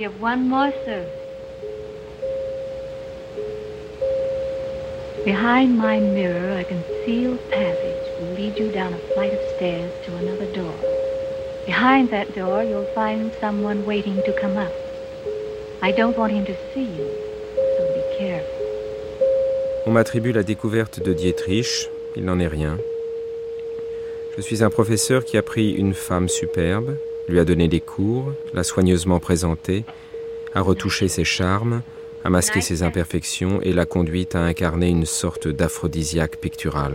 [0.00, 0.48] Have one.
[5.24, 10.14] Behind my mirror, a concealed passage will lead you down a flight of stairs to
[10.18, 10.72] another door.
[11.66, 14.70] Behind that door, you'll find someone waiting to come up.
[15.82, 17.10] I don't want him to see you,
[17.56, 18.66] so be careful.
[19.86, 22.78] On m'attribue la découverte de Dietrich, il n'en est rien.
[24.36, 26.96] Je suis un professeur qui a pris une femme superbe,
[27.28, 29.84] lui a donné des cours, l'a soigneusement présentée,
[30.54, 31.82] a retouché ses charmes,
[32.24, 36.92] a masqué ses imperfections et l'a conduite à incarner une sorte d'aphrodisiaque pictural.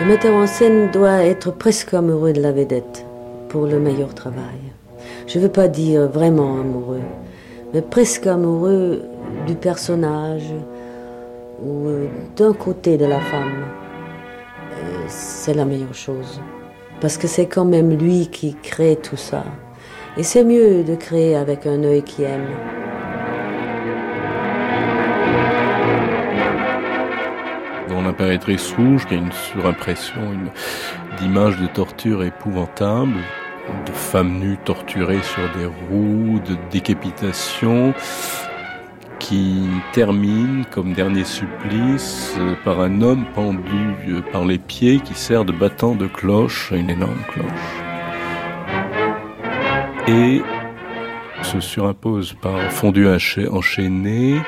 [0.00, 3.04] Le metteur en scène doit être presque amoureux de la vedette
[3.48, 4.60] pour le meilleur travail.
[5.26, 7.00] Je ne veux pas dire vraiment amoureux,
[7.72, 9.02] mais presque amoureux
[9.46, 10.52] du personnage
[11.64, 11.88] ou
[12.36, 13.64] d'un côté de la femme.
[15.08, 16.40] C'est la meilleure chose.
[17.00, 19.44] Parce que c'est quand même lui qui crée tout ça.
[20.16, 22.46] Et c'est mieux de créer avec un œil qui aime.
[27.88, 30.50] Dans l'impératrice rouge, y a une surimpression une-
[31.18, 33.20] d'images de torture épouvantables,
[33.86, 37.92] de femmes nues torturées sur des roues, de décapitation,
[39.24, 45.14] qui termine comme dernier supplice euh, par un homme pendu euh, par les pieds qui
[45.14, 47.46] sert de battant de cloche à une énorme cloche.
[50.08, 50.42] Et
[51.42, 54.42] se surimpose par fondu encha- enchaîné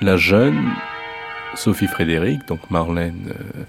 [0.00, 0.70] la jeune
[1.54, 3.62] Sophie Frédéric, donc Marlène, euh,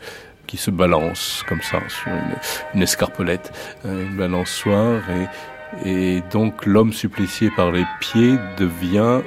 [0.45, 2.35] qui se balance comme ça sur une,
[2.75, 3.51] une escarpolette,
[3.87, 5.01] euh, une balançoire,
[5.83, 9.21] et, et donc l'homme supplicié par les pieds devient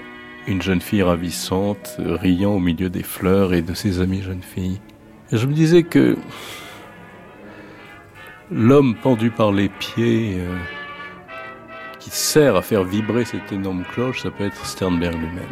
[0.47, 4.81] une jeune fille ravissante, riant au milieu des fleurs et de ses amies jeunes filles.
[5.31, 6.17] Je me disais que
[8.51, 10.57] l'homme pendu par les pieds, euh,
[11.99, 15.45] qui sert à faire vibrer cette énorme cloche, ça peut être Sternberg lui-même.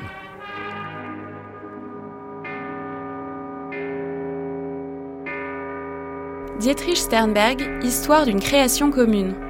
[6.58, 9.49] Dietrich Sternberg, Histoire d'une création commune.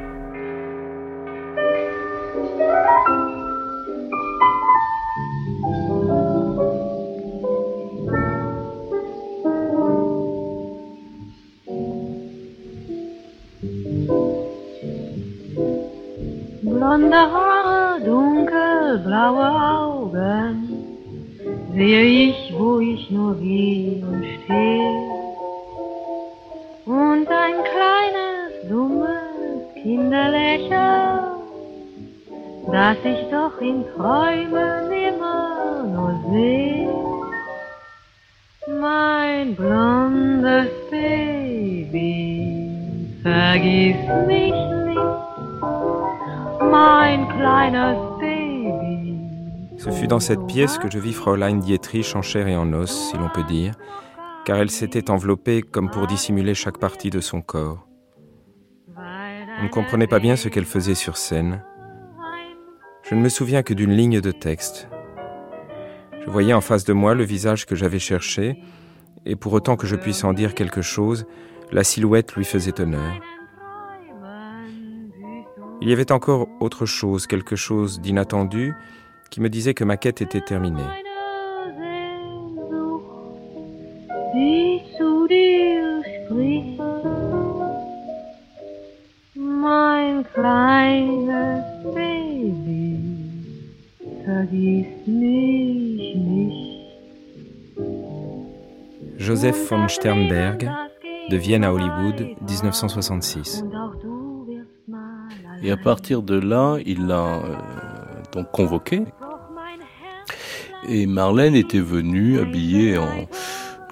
[50.30, 53.42] Cette pièce que je vis Fräulein Dietrich en chair et en os, si l'on peut
[53.42, 53.74] dire,
[54.44, 57.88] car elle s'était enveloppée comme pour dissimuler chaque partie de son corps.
[58.96, 61.64] On ne comprenait pas bien ce qu'elle faisait sur scène.
[63.02, 64.88] Je ne me souviens que d'une ligne de texte.
[66.24, 68.56] Je voyais en face de moi le visage que j'avais cherché,
[69.26, 71.26] et pour autant que je puisse en dire quelque chose,
[71.72, 73.20] la silhouette lui faisait honneur.
[75.82, 78.74] Il y avait encore autre chose, quelque chose d'inattendu,
[79.30, 80.82] qui me disait que ma quête était terminée.
[99.18, 100.68] Joseph von Sternberg,
[101.28, 103.62] de Vienne à Hollywood, 1966.
[103.62, 105.28] Und auch du wirst mal
[105.62, 107.56] Et à partir de là, il l'a euh,
[108.32, 109.04] donc convoqué.
[110.92, 113.28] Et Marlène était venue habillée en,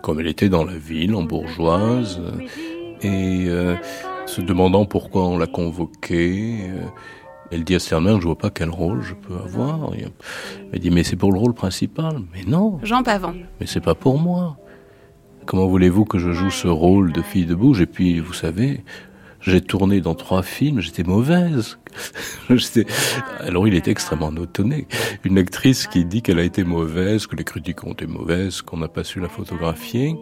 [0.03, 2.41] comme elle était dans la ville, en bourgeoise, euh,
[3.03, 3.77] et euh,
[4.27, 6.59] se demandant pourquoi on l'a convoquée.
[6.69, 6.83] euh,
[7.53, 9.93] elle dit à Sternberg, je vois pas quel rôle je peux avoir.
[10.73, 12.17] Elle dit, mais c'est pour le rôle principal.
[12.35, 13.33] Mais non, Jean Pavant.
[13.61, 14.56] mais c'est pas pour moi.
[15.47, 18.83] Comment voulez-vous que je joue ce rôle de fille de bouge Et puis, vous savez,
[19.40, 21.79] j'ai tourné dans trois films, j'étais mauvaise.
[23.40, 24.88] Alors il est extrêmement étonné.
[25.25, 28.79] Une actrice qui dit qu'elle a été mauvaise, que les critiques ont été mauvaises, qu'on
[28.79, 30.17] n'a pas su la photographier.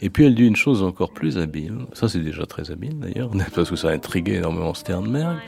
[0.00, 1.86] Et puis elle dit une chose encore plus habile.
[1.92, 5.38] Ça c'est déjà très habile d'ailleurs, parce que ça a intrigué énormément Sternberg.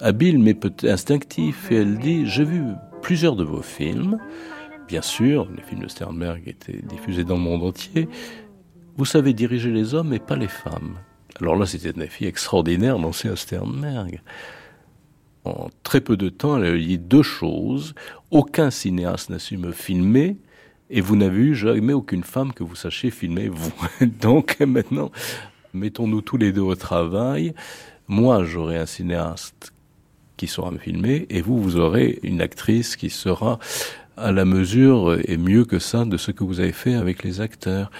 [0.00, 1.70] Habile mais peut-être instinctif.
[1.72, 2.62] Et elle dit, j'ai vu
[3.02, 4.18] plusieurs de vos films.
[4.86, 8.08] Bien sûr, les films de Sternberg étaient diffusés dans le monde entier.
[8.96, 10.98] Vous savez diriger les hommes et pas les femmes.
[11.40, 14.20] Alors là, c'était un défi extraordinaire à Sternberg.
[15.44, 17.94] En très peu de temps, elle a dit deux choses.
[18.30, 20.36] Aucun cinéaste n'a su me filmer,
[20.90, 23.72] et vous n'avez eu jamais aucune femme que vous sachiez filmer, vous.
[24.20, 25.10] Donc maintenant,
[25.74, 27.54] mettons-nous tous les deux au travail.
[28.08, 29.72] Moi, j'aurai un cinéaste
[30.36, 33.58] qui saura me filmer, et vous, vous aurez une actrice qui sera
[34.20, 37.40] à la mesure et mieux que ça de ce que vous avez fait avec les
[37.40, 37.90] acteurs.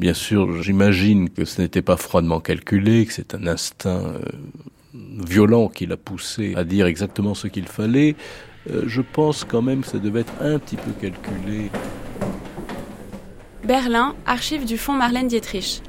[0.00, 4.20] Bien sûr, j'imagine que ce n'était pas froidement calculé, que c'est un instinct euh,
[4.94, 8.16] violent qui l'a poussé à dire exactement ce qu'il fallait.
[8.70, 11.70] Euh, je pense quand même que ça devait être un petit peu calculé.
[13.64, 15.82] Berlin, archives du fonds Marlène Dietrich.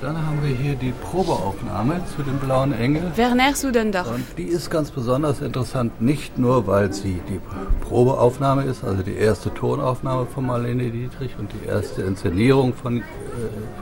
[0.00, 3.10] Dann haben wir hier die Probeaufnahme zu dem blauen Engel.
[3.16, 4.08] Werner Sudendorf.
[4.14, 7.40] Und die ist ganz besonders interessant, nicht nur, weil sie die
[7.80, 13.02] Probeaufnahme ist, also die erste Tonaufnahme von Marlene Dietrich und die erste Inszenierung von, äh,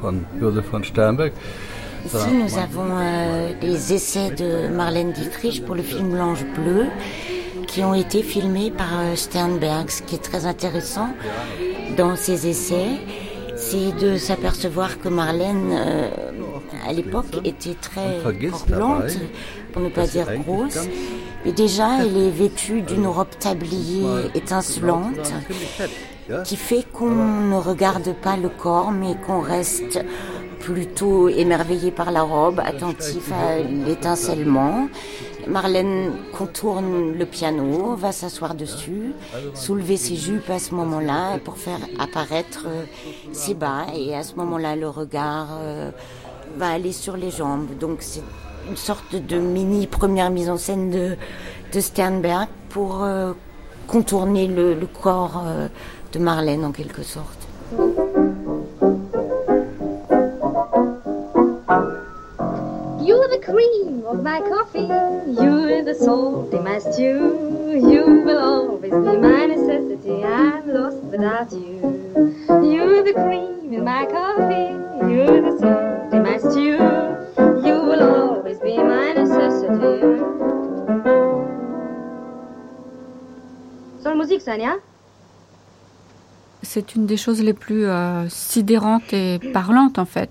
[0.00, 1.34] von Josef von Sternberg.
[2.06, 6.86] Ici, nous avons euh, les essais de Marlène Dietrich pour le film Blanche Bleue
[7.66, 9.90] qui ont été filmés par euh, Sternberg.
[9.90, 11.10] Ce qui est très intéressant
[11.98, 13.00] dans ces essais,
[13.68, 16.08] c'est de s'apercevoir que Marlène, euh,
[16.88, 18.18] à l'époque, était très
[18.50, 19.18] corpulente,
[19.72, 20.78] pour ne pas dire grosse.
[21.44, 25.32] Et déjà, elle est vêtue d'une robe tablier étincelante,
[26.44, 27.10] qui fait qu'on
[27.52, 30.00] ne regarde pas le corps, mais qu'on reste
[30.60, 34.88] plutôt émerveillé par la robe, attentif à l'étincellement.
[35.46, 39.12] Marlène contourne le piano, va s'asseoir dessus,
[39.54, 42.84] soulever ses jupes à ce moment-là pour faire apparaître euh,
[43.32, 43.86] ses bas.
[43.94, 45.90] Et à ce moment-là, le regard euh,
[46.56, 47.68] va aller sur les jambes.
[47.78, 48.22] Donc c'est
[48.68, 51.16] une sorte de mini première mise en scène de,
[51.78, 53.34] Sternberg pour euh,
[53.86, 55.44] contourner le, le corps
[56.12, 57.45] de Marlène en quelque sorte.
[63.06, 64.90] You're the cream of my coffee.
[65.40, 67.78] You're the salt in my stew.
[67.92, 70.24] You will always be my necessity.
[70.24, 71.78] I'm lost without you.
[72.48, 74.74] You're the cream in my coffee.
[75.06, 76.82] You're the salt in my stew.
[77.64, 80.02] You will always be my necessity.
[84.02, 84.74] Soll Musik sein, ja?
[86.64, 90.28] C'est une des choses les plus euh, sidérantes et parlantes en fait.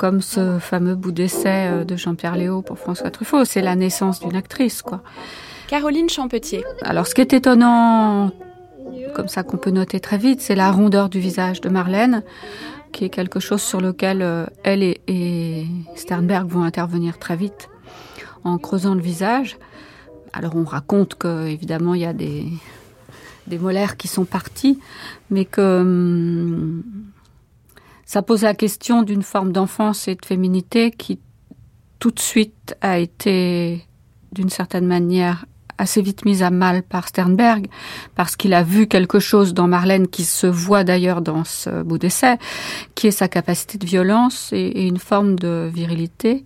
[0.00, 3.44] Comme ce fameux bout d'essai euh, de Jean-Pierre Léo pour François Truffaut.
[3.44, 5.02] C'est la naissance d'une actrice, quoi.
[5.68, 6.64] Caroline Champetier.
[6.80, 8.30] Alors, ce qui est étonnant,
[9.14, 12.22] comme ça qu'on peut noter très vite, c'est la rondeur du visage de Marlène,
[12.92, 15.66] qui est quelque chose sur lequel euh, elle et,
[15.96, 17.68] Sternberg vont intervenir très vite
[18.42, 19.58] en creusant le visage.
[20.32, 22.46] Alors, on raconte que, évidemment, il y a des,
[23.48, 24.78] des molaires qui sont partis,
[25.28, 26.82] mais que hum,
[28.10, 31.20] ça pose la question d'une forme d'enfance et de féminité qui
[32.00, 33.86] tout de suite a été
[34.32, 35.46] d'une certaine manière
[35.78, 37.68] assez vite mise à mal par Sternberg,
[38.16, 41.98] parce qu'il a vu quelque chose dans Marlène qui se voit d'ailleurs dans ce bout
[41.98, 42.36] d'essai,
[42.96, 46.44] qui est sa capacité de violence et, une forme de virilité,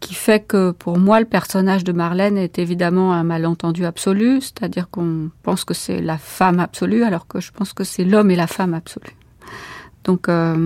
[0.00, 4.88] qui fait que pour moi le personnage de Marlène est évidemment un malentendu absolu, c'est-à-dire
[4.88, 8.36] qu'on pense que c'est la femme absolue, alors que je pense que c'est l'homme et
[8.36, 9.14] la femme absolue.
[10.04, 10.56] Donc euh,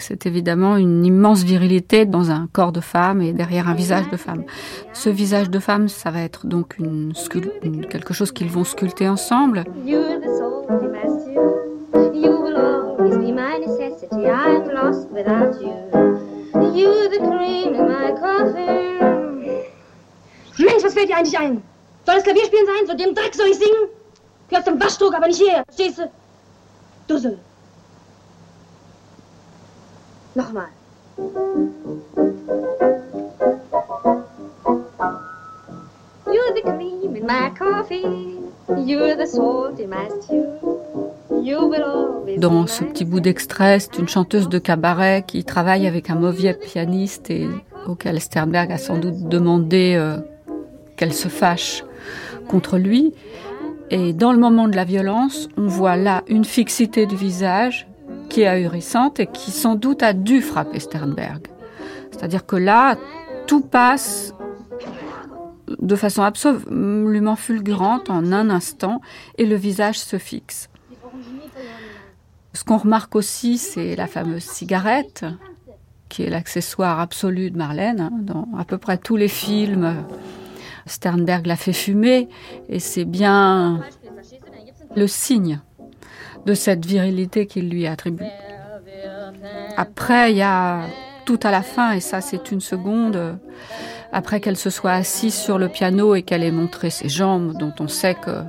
[0.00, 4.16] c'est évidemment une immense virilité dans un corps de femme et derrière un visage de
[4.16, 4.44] femme.
[4.92, 7.12] Ce visage de femme, ça va être donc une,
[7.62, 9.64] une quelque chose qu'ils vont sculpter ensemble.
[20.58, 21.62] Mensch, was fällt dir eigentlich ein?
[22.04, 22.86] Soll das Klavierspielen sein?
[22.86, 23.88] Von dem Dreck soll ich singen?
[24.48, 25.62] Gehört zum Waschdruck, aber nicht hier.
[25.66, 26.10] Verstehst du?
[27.08, 27.38] Dussel.
[30.34, 30.68] Nochmal.
[36.26, 38.38] You're the cream in my coffee.
[38.86, 40.60] You're the salt in my stew.
[42.38, 46.54] Dans ce petit bout d'extrait, c'est une chanteuse de cabaret qui travaille avec un mauvais
[46.54, 47.48] pianiste et
[47.86, 50.18] auquel Sternberg a sans doute demandé euh,
[50.96, 51.82] qu'elle se fâche
[52.48, 53.14] contre lui.
[53.90, 57.88] Et dans le moment de la violence, on voit là une fixité du visage,
[58.30, 61.48] qui est ahurissante et qui sans doute a dû frapper Sternberg.
[62.10, 62.96] C'est-à-dire que là,
[63.46, 64.32] tout passe
[65.78, 69.00] de façon absolument fulgurante en un instant
[69.36, 70.68] et le visage se fixe.
[72.52, 75.24] Ce qu'on remarque aussi, c'est la fameuse cigarette,
[76.08, 78.00] qui est l'accessoire absolu de Marlène.
[78.00, 80.04] Hein, dans à peu près tous les films,
[80.86, 82.28] Sternberg l'a fait fumer,
[82.68, 83.80] et c'est bien
[84.96, 85.60] le signe
[86.46, 88.24] de cette virilité qu'il lui attribue.
[89.76, 90.82] Après, il y a
[91.24, 93.38] tout à la fin, et ça c'est une seconde,
[94.12, 97.72] après qu'elle se soit assise sur le piano et qu'elle ait montré ses jambes, dont
[97.78, 98.42] on sait que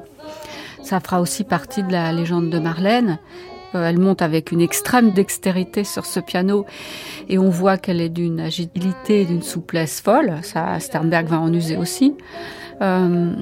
[0.83, 3.19] ça fera aussi partie de la légende de Marlène.
[3.75, 6.65] Euh, elle monte avec une extrême dextérité sur ce piano
[7.29, 10.39] et on voit qu'elle est d'une agilité d'une souplesse folle.
[10.43, 12.15] Ça, Sternberg va en user aussi.
[12.81, 13.33] Euh,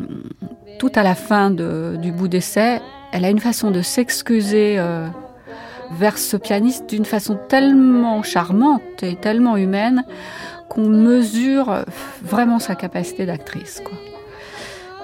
[0.79, 2.81] tout à la fin du bout d'essai,
[3.12, 5.08] elle a une façon de s'excuser euh,
[5.91, 10.03] vers ce pianiste d'une façon tellement charmante et tellement humaine
[10.69, 11.84] qu'on mesure
[12.22, 13.81] vraiment sa capacité d'actrice.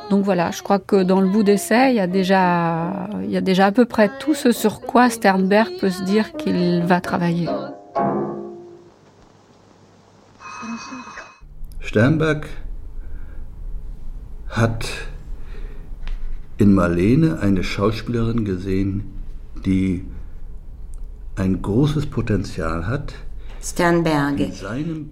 [0.09, 3.37] Donc voilà, je crois que dans le bout d'essai, il y a déjà, il y
[3.37, 7.01] a déjà à peu près tout ce sur quoi Sternberg peut se dire qu'il va
[7.01, 7.49] travailler.
[11.81, 12.45] Sternberg
[14.55, 14.85] hat
[16.57, 19.03] in Marlene eine Schauspielerin gesehen,
[19.65, 20.05] die
[21.35, 23.13] ein großes Potenzial hat.
[23.62, 24.39] Sternberg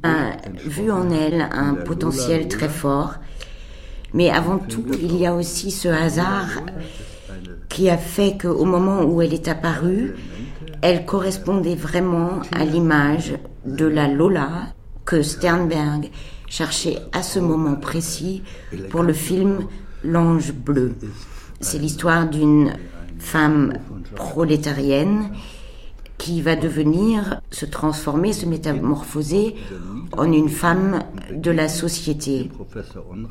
[0.03, 0.37] a
[0.69, 3.15] vu en elle un potentiel très fort.
[4.13, 6.61] Mais avant tout, il y a aussi ce hasard
[7.67, 10.13] qui a fait qu'au moment où elle est apparue,
[10.81, 13.33] elle correspondait vraiment à l'image
[13.65, 14.67] de la Lola
[15.03, 16.11] que Sternberg
[16.53, 18.43] cherchait à ce moment précis
[18.91, 19.67] pour le film
[20.03, 20.93] L'ange bleu.
[21.61, 22.73] C'est l'histoire d'une
[23.17, 23.73] femme
[24.15, 25.29] prolétarienne
[26.19, 29.55] qui va devenir, se transformer, se métamorphoser
[30.15, 30.99] en une femme
[31.31, 32.51] de la société.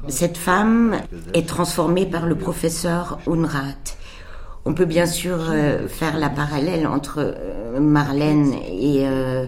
[0.08, 0.96] Cette femme
[1.32, 3.84] est transformée par le professeur Unrat.
[4.64, 9.46] On peut bien sûr euh, faire la parallèle entre euh, Marlène et euh,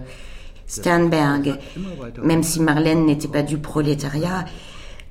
[0.66, 1.58] Sternberg,
[2.22, 4.44] même si Marlène n'était pas du prolétariat.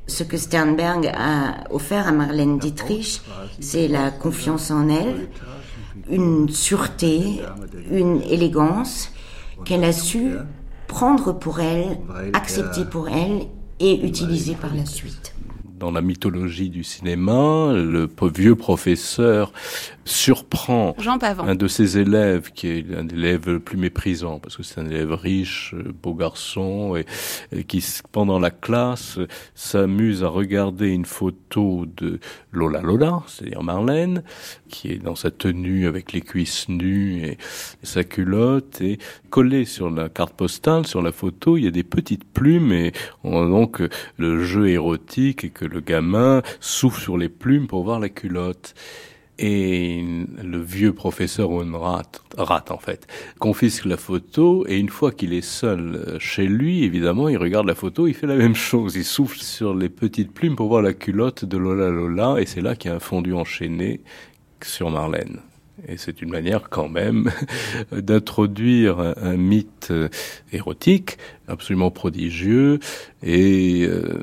[0.07, 3.21] Ce que Sternberg a offert à Marlène Dietrich,
[3.59, 5.29] c'est la confiance en elle,
[6.09, 7.41] une sûreté,
[7.89, 9.11] une élégance
[9.63, 10.33] qu'elle a su
[10.87, 11.97] prendre pour elle,
[12.33, 13.47] accepter pour elle
[13.79, 15.33] et utiliser par la suite
[15.83, 19.51] dans la mythologie du cinéma, le vieux professeur
[20.05, 20.95] surprend
[21.47, 25.13] un de ses élèves, qui est élèves le plus méprisant, parce que c'est un élève
[25.13, 29.19] riche, beau garçon, et, qui, pendant la classe,
[29.55, 32.19] s'amuse à regarder une photo de
[32.51, 34.23] Lola Lola, c'est-à-dire Marlène,
[34.69, 37.37] qui est dans sa tenue avec les cuisses nues et,
[37.83, 38.97] sa culotte, et
[39.29, 42.91] collé sur la carte postale, sur la photo, il y a des petites plumes, et
[43.23, 43.81] on a donc
[44.17, 48.73] le jeu érotique, et que le gamin souffle sur les plumes pour voir la culotte.
[49.39, 50.03] Et
[50.43, 52.03] le vieux professeur Onrat,
[52.37, 53.07] rate en fait,
[53.39, 57.65] confisque la photo et une fois qu'il est seul euh, chez lui, évidemment, il regarde
[57.65, 60.83] la photo, il fait la même chose, il souffle sur les petites plumes pour voir
[60.83, 64.01] la culotte de Lola Lola et c'est là qu'il y a un fondu enchaîné
[64.61, 65.39] sur Marlène.
[65.87, 67.31] Et c'est une manière quand même
[67.91, 70.09] d'introduire un, mythe euh,
[70.51, 72.79] érotique absolument prodigieux
[73.23, 74.21] et euh,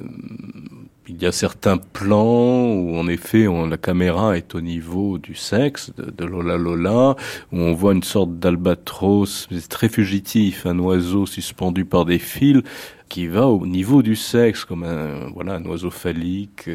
[1.11, 5.35] il y a certains plans où en effet on, la caméra est au niveau du
[5.35, 7.17] sexe de, Lola Lola,
[7.53, 12.63] où on voit une sorte d'albatros très fugitif, un oiseau suspendu par des fils
[13.09, 16.71] qui va au niveau du sexe comme un voilà un oiseau phallique.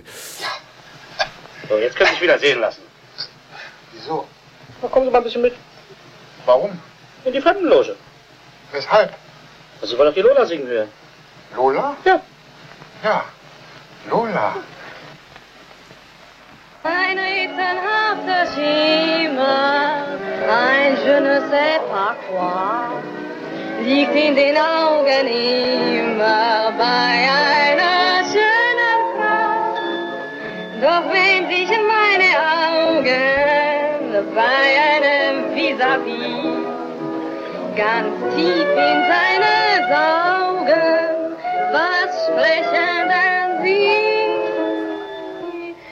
[1.70, 2.84] So, jetzt könnte ich wieder sehen lassen.
[3.94, 4.28] Wieso?
[4.82, 5.54] Na, kommen Sie mal ein bisschen mit.
[6.46, 6.72] Warum?
[7.24, 7.96] In die Fremdenloge.
[8.72, 9.14] Weshalb?
[9.82, 10.22] Also, Sie wollen doch die
[11.56, 11.96] Lola.
[14.10, 14.54] Lola?
[16.84, 20.04] Ein rätselhafter Schimmer,
[20.48, 23.02] ein je ne sais pas quoi,
[23.84, 27.10] liegt in den Augen immer bei
[27.50, 29.74] einer schönen Frau.
[30.82, 32.32] Doch wenn sich in meine
[32.62, 33.46] Augen
[34.36, 36.66] bei einem vis-à-vis
[37.76, 39.56] ganz tief in seine
[39.92, 41.16] Augen
[41.74, 43.45] was sprechen denn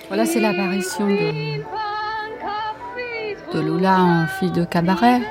[0.08, 1.58] Voilà, c'est l'apparition de,
[3.54, 5.22] de Lola en fille de cabaret.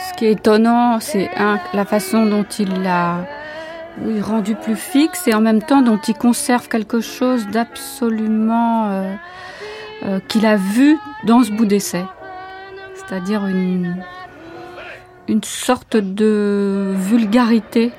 [0.00, 1.30] Ce qui est étonnant, c'est
[1.74, 3.26] la façon dont il l'a
[4.02, 9.14] oui, rendu plus fixe et en même temps dont il conserve quelque chose d'absolument euh,
[10.04, 12.04] euh, qu'il a vu dans ce bout d'essai.
[12.94, 14.02] C'est-à-dire une
[15.44, 17.92] sorte de vulgarité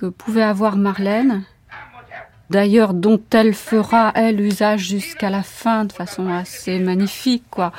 [0.00, 1.42] que pouvait avoir Marlène,
[2.48, 7.70] d'ailleurs dont elle fera elle usage jusqu'à la fin de façon assez magnifique quoi.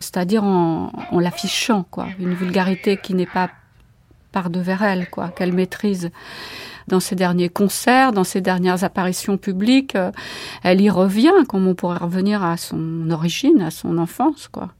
[0.00, 2.08] C'est-à-dire en, l'affichant quoi.
[2.18, 3.50] Une vulgarité qui n'est pas
[4.32, 6.10] par devers elle quoi qu'elle maîtrise.
[6.88, 10.10] Dans ses derniers concerts, dans ses dernières apparitions publiques, euh,
[10.64, 14.70] elle y revient, comme on pourrait revenir à son origine, à son enfance, quoi.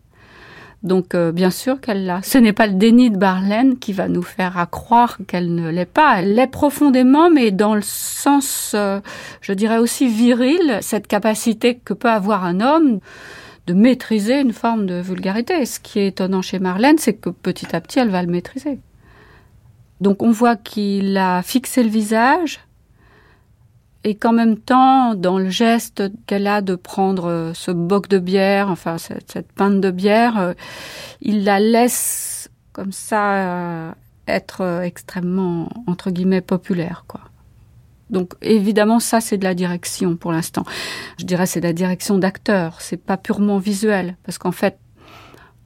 [0.83, 2.23] Donc euh, bien sûr qu'elle l'a.
[2.23, 5.87] Ce n'est pas le déni de Barlène qui va nous faire croire qu'elle ne l'est
[5.87, 6.21] pas.
[6.21, 9.01] Elle l'est profondément, mais dans le sens, euh,
[9.41, 13.01] je dirais aussi viril, cette capacité que peut avoir un homme
[13.67, 15.67] de maîtriser une forme de vulgarité.
[15.67, 18.79] Ce qui est étonnant chez Marlène, c'est que petit à petit, elle va le maîtriser.
[20.01, 22.61] Donc on voit qu'il a fixé le visage,
[24.05, 28.19] et qu'en même temps, dans le geste qu'elle a de prendre euh, ce boc de
[28.19, 30.55] bière, enfin cette, cette pinte de bière, euh,
[31.21, 33.93] il la laisse comme ça euh,
[34.29, 37.21] être extrêmement entre guillemets populaire, quoi.
[38.11, 40.65] Donc évidemment, ça c'est de la direction pour l'instant.
[41.19, 44.79] Je dirais c'est de la direction d'acteur, c'est pas purement visuel, parce qu'en fait,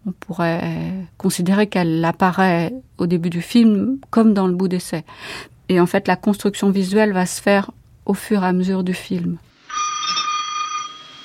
[0.06, 5.04] on pourrait considérer qu'elle apparaît au début du film comme dans le bout d'essai.
[5.68, 7.70] Et en fait, la construction visuelle va se faire
[8.04, 9.38] au fur et à mesure du film.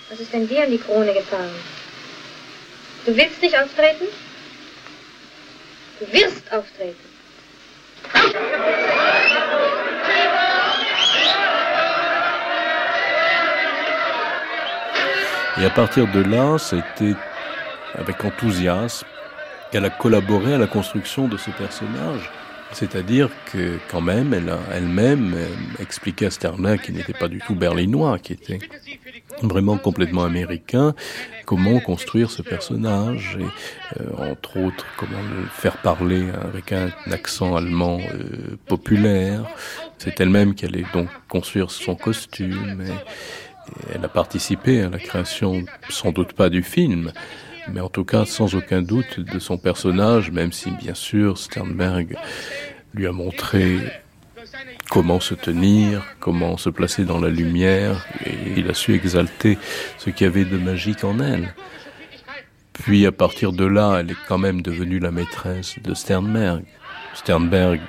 [0.10, 1.56] Was ist denn dir in die Krone gefallen?
[3.06, 4.08] Du willst nicht auftreten?
[6.00, 7.08] Du wirst auftreten.
[15.60, 17.16] Et à partir de là, c'était
[17.96, 19.08] avec enthousiasme
[19.72, 22.32] qu'elle a collaboré à la construction de ce personnage.
[22.80, 25.48] C'est-à-dire que quand même, elle a elle-même euh,
[25.82, 28.60] expliqué à Sternberg qui n'était pas du tout berlinois, qui était
[29.42, 30.94] vraiment complètement américain,
[31.48, 37.56] comment construire ce personnage et euh, entre autres comment le faire parler avec un accent
[37.56, 39.44] allemand euh, populaire.
[39.98, 45.66] C'est elle-même qui allait donc construire son costume et elle a participé à la création,
[45.90, 47.12] sans doute pas du film,
[47.74, 52.16] mais en tout cas sans aucun doute de son personnage, même si bien sûr Sternberg
[52.94, 53.80] lui a montré
[54.90, 59.58] comment se tenir, comment se placer dans la lumière, et il a su exalter
[59.98, 61.54] ce qu'il y avait de magique en elle.
[62.74, 66.64] Puis à partir de là, elle est quand même devenue la maîtresse de Sternberg.
[67.14, 67.82] Sternberg,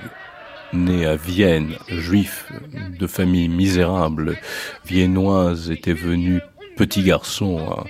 [0.72, 2.50] né à Vienne, juif
[2.98, 4.38] de famille misérable,
[4.86, 6.40] viennoise, était venu
[6.76, 7.84] petit garçon à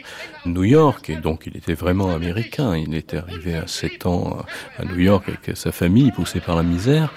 [0.48, 2.76] New York, et donc il était vraiment américain.
[2.76, 4.38] Il était arrivé à 7 ans
[4.78, 7.12] à New York avec sa famille, poussé par la misère.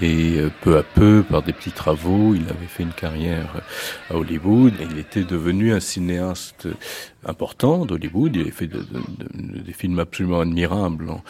[0.00, 3.60] Et euh, peu à peu, par des petits travaux, il avait fait une carrière
[4.08, 4.74] à Hollywood.
[4.80, 6.68] Et il était devenu un cinéaste
[7.24, 8.36] important d'Hollywood.
[8.36, 9.00] Il avait fait de, de,
[9.34, 11.22] de, des films absolument admirables en,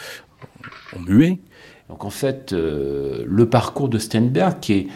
[0.94, 1.38] en, muet.
[1.88, 4.86] Donc en fait, euh, le parcours de Steinberg, qui est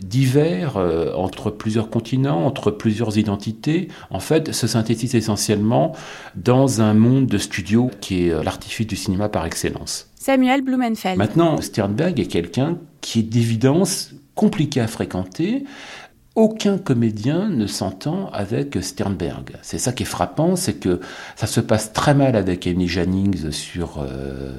[0.00, 5.92] divers euh, entre plusieurs continents, entre plusieurs identités, en fait, se synthétise essentiellement
[6.34, 10.08] dans un monde de studio qui est euh, l'artifice du cinéma par excellence.
[10.14, 11.18] Samuel Blumenfeld.
[11.18, 15.64] Maintenant, Sternberg est quelqu'un qui est d'évidence compliqué à fréquenter,
[16.34, 19.52] aucun comédien ne s'entend avec Sternberg.
[19.60, 21.00] C'est ça qui est frappant, c'est que
[21.36, 24.52] ça se passe très mal avec Amy Jennings sur, euh,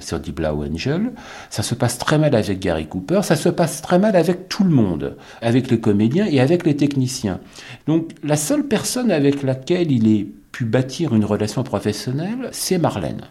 [0.00, 1.12] sur Die Blau Angel,
[1.48, 4.64] ça se passe très mal avec Gary Cooper, ça se passe très mal avec tout
[4.64, 7.40] le monde, avec les comédiens et avec les techniciens.
[7.86, 13.22] Donc la seule personne avec laquelle il ait pu bâtir une relation professionnelle, c'est Marlène.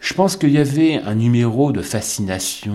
[0.00, 2.72] Je pense qu'il y avait un numéro de fascination,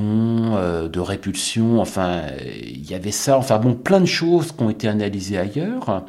[0.58, 2.22] euh, de répulsion, enfin,
[2.64, 6.06] il y avait ça, enfin bon, plein de choses qui ont été analysées ailleurs.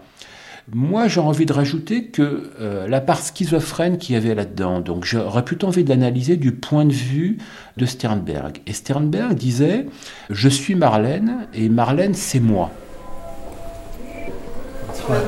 [0.75, 5.05] Moi, j'ai envie de rajouter que euh, la part schizophrène qu'il y avait là-dedans, donc
[5.05, 7.39] j'aurais plutôt envie de l'analyser du point de vue
[7.79, 8.61] de Sternberg.
[8.67, 9.87] Et Sternberg disait,
[10.29, 12.71] je suis Marlène, et Marlène, c'est moi.
[14.93, 15.21] Zwei,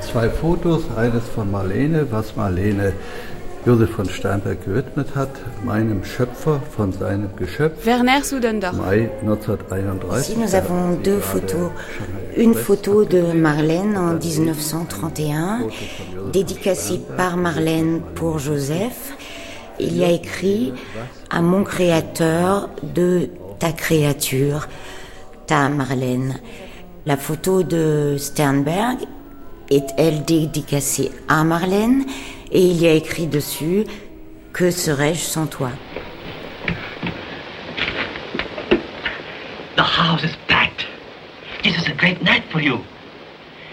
[0.00, 2.92] zwei Fotos, eines von Marlene, was Marlene
[3.66, 5.28] Josef von Steinberg gewidmet hat,
[5.64, 7.84] meinem Schöpfer von seinem Geschöpf.
[7.84, 8.76] Werner Sudendorf.
[8.76, 10.20] Mai 1931.
[10.20, 11.72] Ici, nous avons deux photos.
[12.36, 15.62] Une photo de Marlène en 1931,
[16.32, 19.16] dédicacée par Marlène pour Joseph.
[19.80, 20.72] Il y a écrit
[21.28, 24.68] à mon créateur de ta créature,
[25.48, 26.36] ta Marlène.
[27.04, 28.98] La photo de Sternberg
[29.70, 32.04] est elle dédicacée à Marlène?
[32.56, 33.84] Et il y a écrit dessus
[34.54, 35.70] Que serais-je sans toi?
[39.76, 40.86] The house is packed.
[41.62, 42.78] This is a great night for you.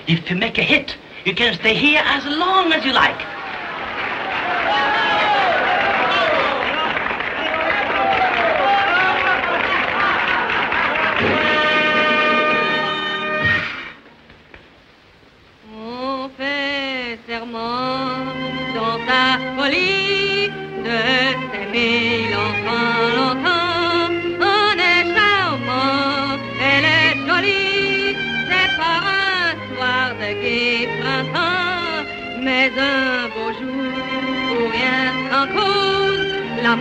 [0.05, 3.21] If you make a hit, you can stay here as long as you like.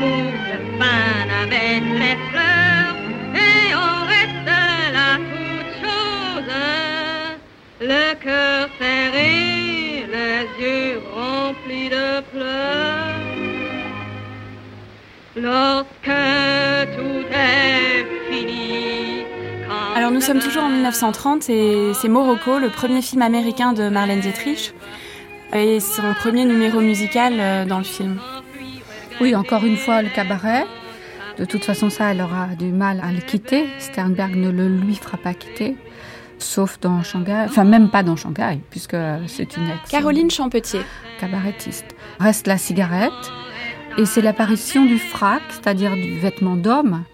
[0.03, 2.97] Bouche fin avec les fleurs,
[3.35, 4.51] et on reste
[4.97, 6.55] là toute chose,
[7.81, 13.03] le cœur serré, les yeux remplis de pleurs.
[15.35, 16.19] Lorsque
[16.97, 19.25] tout est fini.
[19.97, 24.21] Alors nous sommes toujours en 1930 et c'est Morocco, le premier film américain de Marlène
[24.21, 24.75] Dietrich
[25.55, 28.19] et son premier numéro musical euh, dans le film.
[29.21, 30.65] Oui, encore une fois, le cabaret.
[31.39, 33.67] De toute façon, ça, elle aura du mal à le quitter.
[33.79, 35.77] Sternberg ne le lui fera pas quitter,
[36.39, 37.45] sauf dans Shanghai.
[37.47, 38.97] Enfin, même pas dans Shanghai, puisque
[39.27, 39.91] c'est une ex.
[39.91, 40.83] Caroline Champetier.
[41.21, 41.95] Cabarettiste.
[42.21, 43.13] Reste la cigarette.
[43.99, 47.05] Et c'est l'apparition du frac, c'est-à-dire du vêtement d'homme,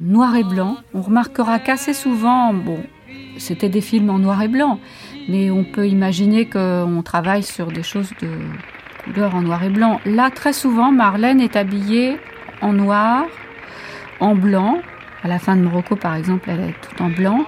[0.00, 0.76] noir et blanc.
[0.94, 2.78] On remarquera qu'assez souvent, bon,
[3.38, 4.80] c'était des films en noir et blanc,
[5.28, 8.30] mais on peut imaginer qu'on travaille sur des choses de
[9.04, 10.00] couleur en noir et blanc.
[10.04, 12.18] Là, très souvent, Marlène est habillée
[12.60, 13.26] en noir,
[14.20, 14.80] en blanc.
[15.22, 17.44] À la fin de Morocco, par exemple, elle est tout en blanc,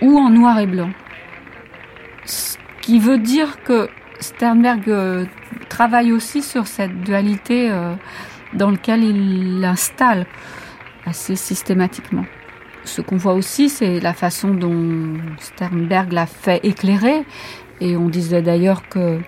[0.00, 0.90] ou en noir et blanc.
[2.24, 3.88] Ce qui veut dire que
[4.20, 5.26] Sternberg euh,
[5.68, 7.94] travaille aussi sur cette dualité euh,
[8.54, 10.26] dans laquelle il l'installe
[11.06, 12.24] assez systématiquement.
[12.84, 17.24] Ce qu'on voit aussi, c'est la façon dont Sternberg l'a fait éclairer.
[17.80, 19.20] Et on disait d'ailleurs que,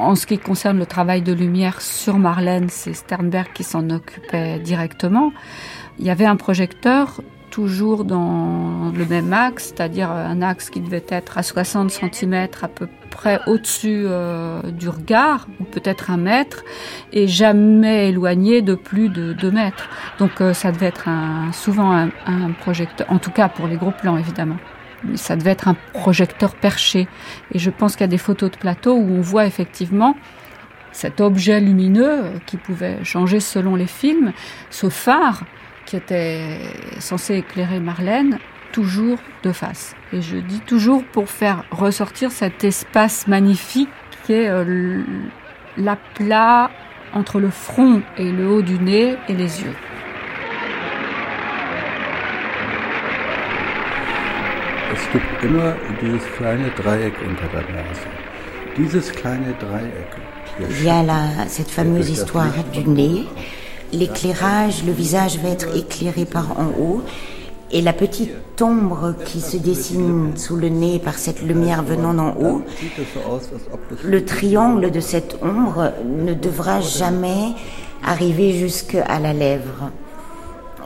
[0.00, 4.58] en ce qui concerne le travail de lumière sur Marlène, c'est Sternberg qui s'en occupait
[4.58, 5.32] directement.
[5.98, 11.04] Il y avait un projecteur toujours dans le même axe, c'est-à-dire un axe qui devait
[11.08, 16.64] être à 60 cm à peu près au-dessus euh, du regard, ou peut-être un mètre,
[17.12, 19.90] et jamais éloigné de plus de 2 mètres.
[20.18, 21.08] Donc euh, ça devait être
[21.52, 24.56] souvent un, un projecteur, en tout cas pour les gros plans évidemment.
[25.14, 27.08] Ça devait être un projecteur perché.
[27.52, 30.16] Et je pense qu'il y a des photos de plateau où on voit effectivement
[30.92, 34.32] cet objet lumineux qui pouvait changer selon les films,
[34.70, 35.44] ce phare
[35.86, 36.58] qui était
[37.00, 38.38] censé éclairer Marlène,
[38.72, 39.94] toujours de face.
[40.12, 43.88] Et je dis toujours pour faire ressortir cet espace magnifique
[44.24, 45.02] qui est euh,
[45.76, 46.70] l'aplat
[47.12, 49.74] entre le front et le haut du nez et les yeux.
[55.02, 58.08] Es gibt immer dieses kleine Dreieck unter der Nase.
[58.76, 60.10] Dieses kleine Dreieck.
[60.58, 63.24] Il y a la, cette fameuse histoire du nez.
[63.92, 67.02] L'éclairage, le visage va être éclairé par en haut.
[67.70, 72.34] Et la petite ombre qui se dessine sous le nez par cette lumière venant d'en
[72.36, 72.62] haut,
[74.04, 77.54] le triangle de cette ombre ne devra jamais
[78.04, 79.90] arriver jusqu'à la lèvre.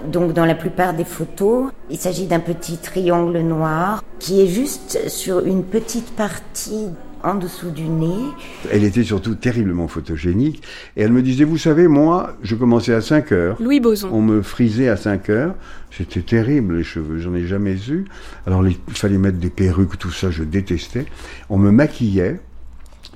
[0.07, 5.09] Donc dans la plupart des photos, il s'agit d'un petit triangle noir qui est juste
[5.09, 6.89] sur une petite partie
[7.23, 8.31] en dessous du nez.
[8.71, 10.63] Elle était surtout terriblement photogénique.
[10.97, 13.57] Et elle me disait, vous savez, moi, je commençais à 5 heures.
[13.61, 14.11] Louis Boson.
[14.13, 15.55] On me frisait à 5 heures.
[15.91, 17.19] C'était terrible, les cheveux.
[17.19, 18.05] J'en ai jamais eu.
[18.47, 21.07] Alors, il fallait mettre des perruques, tout ça, je détestais.
[21.51, 22.41] On me maquillait.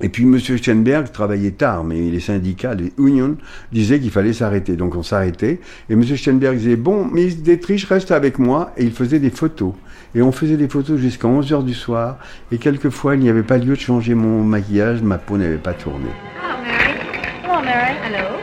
[0.03, 0.39] Et puis M.
[0.39, 3.37] Steinberg travaillait tard, mais les syndicats, les unions,
[3.71, 4.75] disaient qu'il fallait s'arrêter.
[4.75, 5.59] Donc on s'arrêtait.
[5.89, 6.03] Et M.
[6.03, 8.73] Steinberg disait, bon, Miss Dietrich reste avec moi.
[8.77, 9.73] Et il faisait des photos.
[10.15, 12.17] Et on faisait des photos jusqu'à 11 heures du soir.
[12.51, 15.01] Et quelquefois, il n'y avait pas lieu de changer mon maquillage.
[15.01, 16.07] Ma peau n'avait pas tourné.
[16.43, 16.97] Hello, Mary.
[17.43, 18.40] Hello, Mary.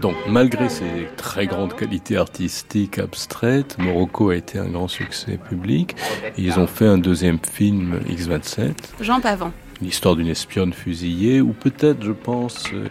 [0.00, 5.96] Donc, malgré ses très grandes qualités artistiques abstraites, Morocco a été un grand succès public.
[6.36, 8.74] Et ils ont fait un deuxième film, X-27.
[9.00, 9.52] Jean Pavant.
[9.80, 12.88] L'histoire d'une espionne fusillée, ou peut-être, je pense, euh,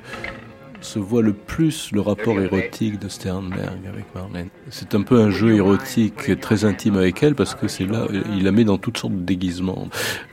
[0.81, 4.49] se voit le plus le rapport érotique de Sternberg avec Marlène.
[4.69, 8.43] C'est un peu un jeu érotique très intime avec elle parce que c'est là, il
[8.43, 9.87] la met dans toutes sortes de déguisements.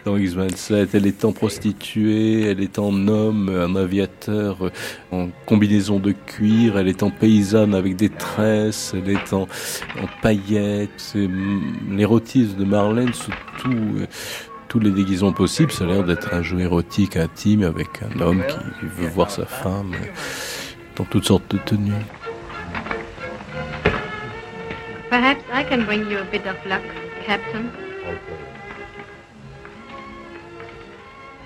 [0.04, 4.70] Dans X-27, elle est en prostituée, elle est en homme, un aviateur
[5.12, 10.06] en combinaison de cuir, elle est en paysanne avec des tresses, elle est en, en
[10.22, 10.90] paillettes.
[10.96, 11.28] C'est
[11.90, 14.06] l'érotisme de Marlène sous tout, euh,
[14.74, 15.70] tous les déguisements possibles.
[15.70, 19.46] Ça a l'air d'être un jeu érotique intime avec un homme qui, veut voir sa
[19.46, 20.06] femme euh,
[20.96, 21.92] dans toutes sortes de tenues.
[25.10, 26.82] Perhaps I can bring you a bit of luck,
[27.24, 27.70] Captain.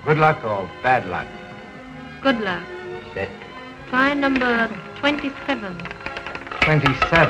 [0.07, 1.27] Good luck or bad luck?
[2.23, 2.63] Good luck.
[3.13, 3.29] Set.
[3.91, 4.67] Try number
[5.03, 5.77] 27.
[6.61, 7.29] 27.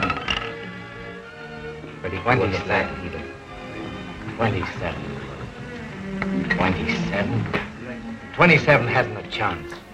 [2.01, 2.39] 27.
[2.39, 2.87] 27.
[4.37, 5.08] 27.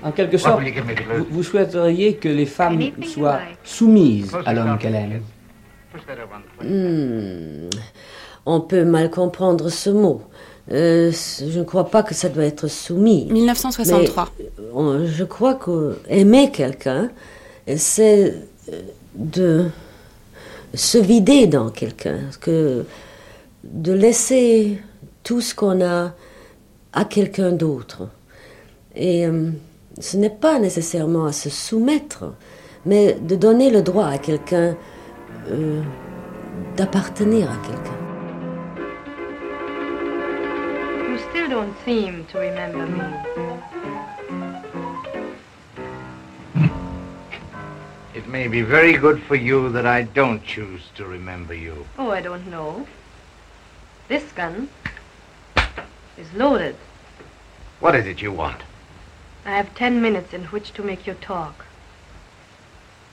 [0.03, 5.21] En quelque sorte, vous, vous souhaiteriez que les femmes soient soumises à l'homme qu'elle aime.
[6.61, 7.69] Hmm.
[8.45, 10.21] On peut mal comprendre ce mot.
[10.71, 13.25] euh, je ne crois pas que ça doit être soumis.
[13.31, 14.31] 1963.
[15.05, 17.09] je crois qu'aimer quelqu'un,
[17.75, 18.35] c'est
[19.15, 19.65] de
[20.73, 22.85] se vider dans quelqu'un, que
[23.63, 24.79] de laisser
[25.25, 26.13] tout ce qu'on a
[26.93, 28.07] à quelqu'un d'autre.
[28.95, 29.49] Et euh,
[29.99, 32.25] ce n'est pas nécessairement à se soumettre,
[32.85, 34.77] mais de donner le droit à quelqu'un
[35.49, 35.81] euh,
[36.77, 37.91] d'appartenir à quelqu'un.
[41.09, 43.01] You still don't seem to remember me.
[48.15, 51.73] It may be very good for you that I don't choose to remember you.
[51.97, 52.85] Oh, I don't know.
[54.07, 54.69] This gun
[56.17, 56.75] is loaded.
[57.79, 58.61] What is it you want?
[59.45, 61.65] I have ten minutes in which to make you talk.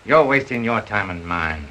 [0.05, 1.67] You're wasting your time and mine.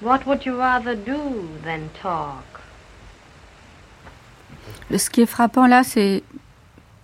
[0.00, 2.44] What would you rather do than talk?
[4.96, 6.22] Ce qui est frappant là, c'est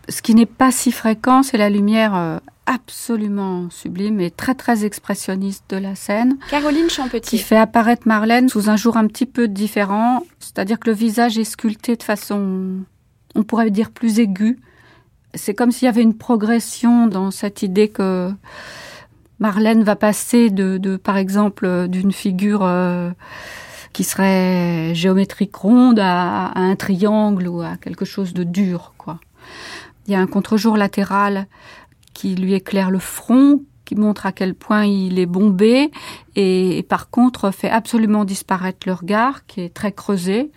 [0.08, 4.84] ce qui n'est pas si fréquent, c'est la lumière euh, absolument sublime et très très
[4.84, 6.36] expressionniste de la scène.
[6.50, 7.20] Caroline Champetier.
[7.20, 11.38] Qui fait apparaître Marlène sous un jour un petit peu différent, c'est-à-dire que le visage
[11.38, 12.80] est sculpté de façon,
[13.34, 14.58] on pourrait dire, plus aiguë.
[15.34, 18.30] C'est comme s'il y avait une progression dans cette idée que
[19.38, 23.10] Marlène va passer de, par exemple, d'une figure euh,
[23.92, 29.20] qui serait géométrique ronde à, à, un triangle ou à quelque chose de dur, quoi.
[30.06, 31.48] Il y a un contre-jour latéral
[32.16, 35.90] qui lui éclaire le front, qui montre à quel point il est bombé
[36.34, 40.50] et, par contre fait absolument disparaître le regard qui est très creusé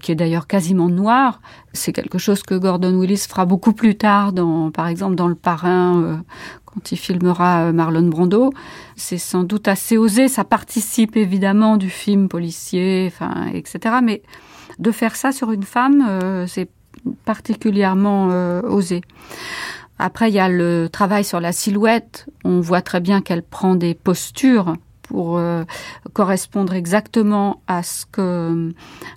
[0.00, 1.40] qui est d'ailleurs quasiment noir.
[1.72, 5.34] C'est quelque chose que Gordon Willis fera beaucoup plus tard, dans, par exemple dans Le
[5.34, 6.16] Parrain, euh,
[6.66, 8.52] quand il filmera euh, Marlon Brando.
[8.94, 10.28] C'est sans doute assez osé.
[10.28, 13.96] Ça participe évidemment du film policier, enfin, etc.
[14.00, 14.22] Mais
[14.78, 16.70] de faire ça sur une femme, euh, c'est
[17.24, 18.28] particulièrement
[18.62, 19.02] osé.
[19.98, 22.26] Après, il y a le travail sur la silhouette.
[22.44, 25.64] On voit très bien qu'elle prend des postures pour euh,
[26.12, 28.72] correspondre exactement à ce que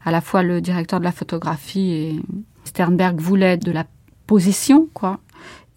[0.05, 2.21] à la fois le directeur de la photographie et
[2.63, 3.85] Sternberg voulaient de la
[4.25, 5.19] position, quoi.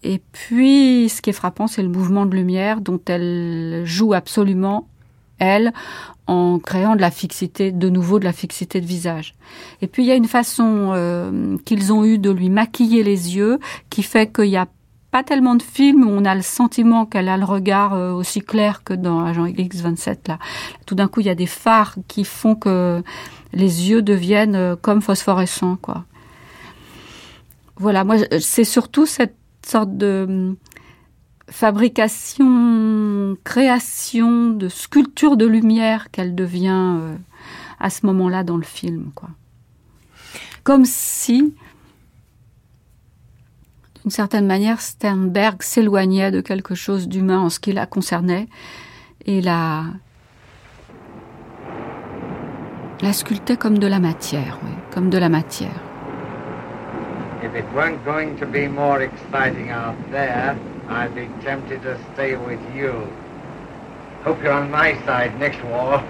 [0.03, 4.87] Et puis, ce qui est frappant, c'est le mouvement de lumière dont elle joue absolument,
[5.39, 5.73] elle,
[6.27, 9.33] en créant de la fixité, de nouveau de la fixité de visage.
[9.81, 13.35] Et puis, il y a une façon euh, qu'ils ont eu de lui maquiller les
[13.35, 14.67] yeux qui fait qu'il y a
[15.15, 18.41] pas tellement de films où on a le sentiment qu'elle a le regard euh, aussi
[18.41, 20.39] clair que dans Agent X27 là.
[20.85, 23.01] Tout d'un coup, il y a des phares qui font que
[23.53, 26.03] les yeux deviennent euh, comme phosphorescents quoi.
[27.77, 30.57] Voilà, moi c'est surtout cette sorte de hum,
[31.49, 37.15] fabrication, création de sculpture de lumière qu'elle devient euh,
[37.79, 39.29] à ce moment-là dans le film quoi.
[40.65, 41.53] Comme si
[44.05, 48.45] d'une certaine manière, Sternberg s'éloignait de quelque chose d'humain en ce qui la concernait
[49.25, 49.85] et la,
[53.01, 55.81] la sculptait comme de la matière, oui, comme de la matière.
[57.43, 60.55] If it weren't going to be more exciting out there,
[60.87, 63.07] I'd be tempted to stay with you.
[64.23, 66.03] Hope you're on my side next war.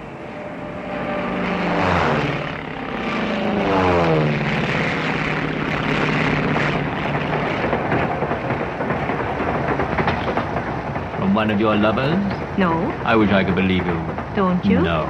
[11.36, 12.18] One of your lovers?
[12.56, 12.72] No.
[13.04, 14.00] I wish I could believe you.
[14.34, 14.80] Don't you?
[14.80, 15.06] No.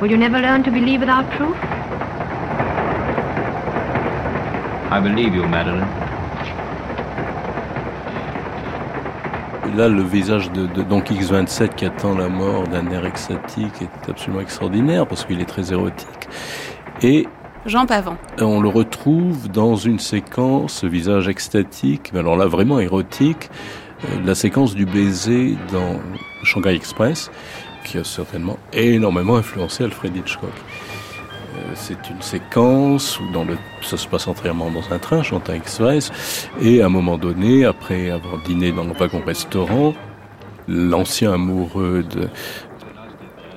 [0.00, 1.56] Will you never learn to believe without proof?
[4.90, 5.86] I believe you, Madeline.
[9.76, 14.10] Là, le visage de, de donc X27 qui attend la mort d'un air extatique est
[14.10, 16.28] absolument extraordinaire parce qu'il est très érotique.
[17.02, 17.28] Et
[17.64, 18.16] Jean Pavant.
[18.40, 23.50] On le retrouve dans une séquence, ce visage extatique, mais alors là vraiment érotique,
[24.24, 26.00] la séquence du baiser dans
[26.42, 27.30] Shanghai Express,
[27.84, 30.50] qui a certainement énormément influencé Alfred Hitchcock.
[31.56, 35.54] Euh, c'est une séquence où dans le, ça se passe entièrement dans un train, Shanghai
[35.54, 39.94] Express, et à un moment donné, après avoir dîné dans le wagon-restaurant,
[40.68, 42.28] l'ancien amoureux de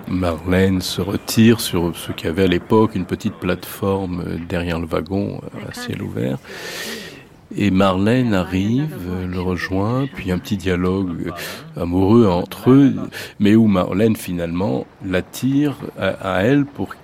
[0.07, 4.85] Marlène se retire sur ce qu'il y avait à l'époque une petite plateforme derrière le
[4.85, 6.37] wagon à ciel ouvert.
[7.55, 8.95] Et Marlène arrive,
[9.29, 11.33] le rejoint, puis un petit dialogue
[11.75, 12.95] amoureux entre eux,
[13.39, 16.95] mais où Marlène finalement l'attire à, elle pour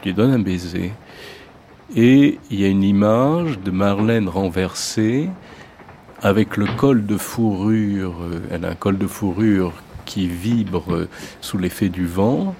[0.00, 0.92] qu'il lui donne un baiser.
[1.96, 5.28] Et il y a une image de Marlène renversée
[6.22, 8.14] avec le col de fourrure,
[8.50, 9.72] elle a un col de fourrure
[10.04, 11.06] qui vibre
[11.40, 12.54] sous l'effet du vent,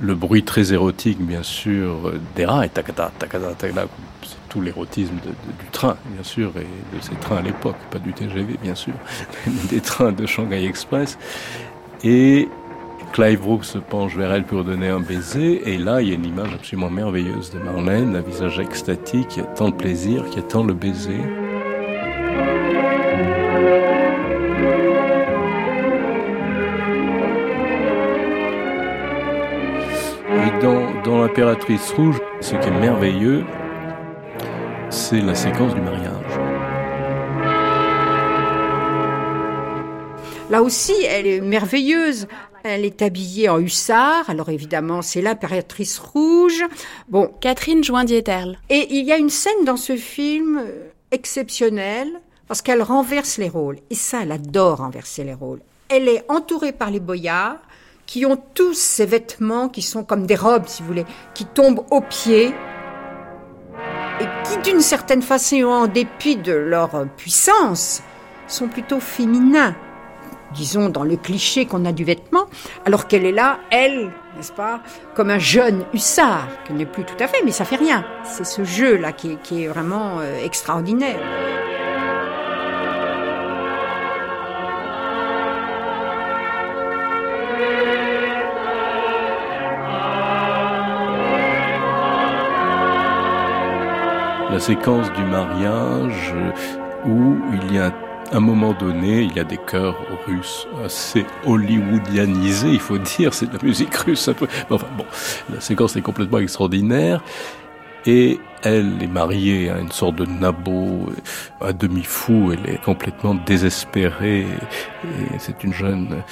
[0.00, 3.86] le bruit très érotique, bien sûr, des rails, takata, takata, takata,
[4.22, 8.12] c'est tout l'érotisme du train, bien sûr, et de ces trains à l'époque, pas du
[8.12, 8.92] TGV, bien sûr,
[9.70, 11.16] des trains de Shanghai Express.
[12.04, 12.48] Et
[13.12, 16.14] Clive Brooks se penche vers elle pour donner un baiser, et là, il y a
[16.14, 20.40] une image absolument merveilleuse de Marlène, un visage extatique, qui a tant de plaisir, qui
[20.40, 21.20] attend le baiser.
[30.32, 33.44] Et dans, dans l'impératrice rouge, ce qui est merveilleux,
[34.90, 36.10] c'est la séquence du mariage.
[40.50, 42.26] Là aussi, elle est merveilleuse.
[42.64, 44.28] Elle est habillée en hussard.
[44.28, 46.64] Alors évidemment, c'est l'impératrice rouge.
[47.08, 48.58] Bon, Catherine Joindieterle.
[48.68, 52.10] Et il y a une scène dans ce film euh, exceptionnelle
[52.48, 53.78] parce qu'elle renverse les rôles.
[53.90, 55.60] Et ça, elle adore renverser les rôles.
[55.88, 57.60] Elle est entourée par les boyards
[58.06, 61.84] qui ont tous ces vêtements qui sont comme des robes, si vous voulez, qui tombent
[61.92, 62.52] aux pieds
[64.20, 68.02] et qui, d'une certaine façon, en dépit de leur puissance,
[68.46, 69.74] sont plutôt féminins
[70.54, 72.46] disons, dans le cliché qu'on a du vêtement,
[72.84, 74.80] alors qu'elle est là, elle, n'est-ce pas,
[75.14, 78.04] comme un jeune hussard, qui n'est plus tout à fait, mais ça fait rien.
[78.24, 81.20] C'est ce jeu-là qui, est vraiment euh, extraordinaire.
[94.50, 96.34] La séquence du mariage
[97.06, 97.92] où il y a
[98.32, 103.46] un moment donné, il y a des chœurs russes assez hollywoodianisés, il faut dire, c'est
[103.46, 104.48] de la musique russe un peu.
[104.68, 105.04] Enfin bon,
[105.52, 107.22] la séquence est complètement extraordinaire.
[108.06, 111.06] Et elle est mariée à une sorte de nabo,
[111.60, 114.46] à demi-fou, elle est complètement désespérée.
[115.38, 116.22] C'est une jeune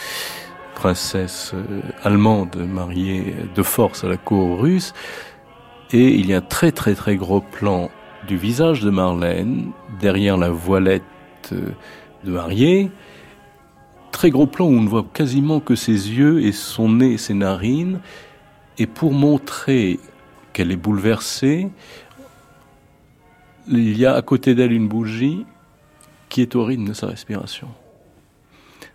[0.74, 4.94] princesse euh, allemande mariée de force à la cour russe.
[5.92, 7.90] Et il y a un très très très gros plan
[8.28, 11.02] du visage de Marlène derrière la voilette
[11.50, 12.90] de mariée.
[14.12, 17.18] Très gros plan où on ne voit quasiment que ses yeux et son nez et
[17.18, 18.00] ses narines.
[18.76, 19.98] Et pour montrer
[20.52, 21.70] qu'elle est bouleversée,
[23.66, 25.46] il y a à côté d'elle une bougie
[26.28, 27.68] qui est au rythme de sa respiration.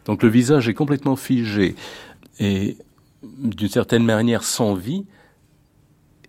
[0.05, 1.75] Donc le visage est complètement figé
[2.39, 2.77] et
[3.23, 5.05] d'une certaine manière sans vie,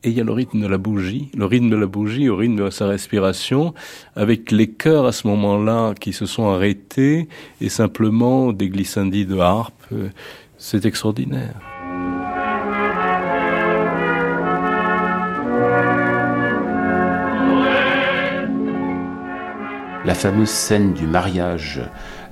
[0.05, 2.37] et il y a le rythme de la bougie, le rythme de la bougie au
[2.37, 3.73] rythme de sa respiration,
[4.14, 7.27] avec les chœurs à ce moment-là qui se sont arrêtés
[7.62, 9.83] et simplement des glissandis de harpe.
[10.59, 11.55] C'est extraordinaire.
[20.05, 21.81] La fameuse scène du mariage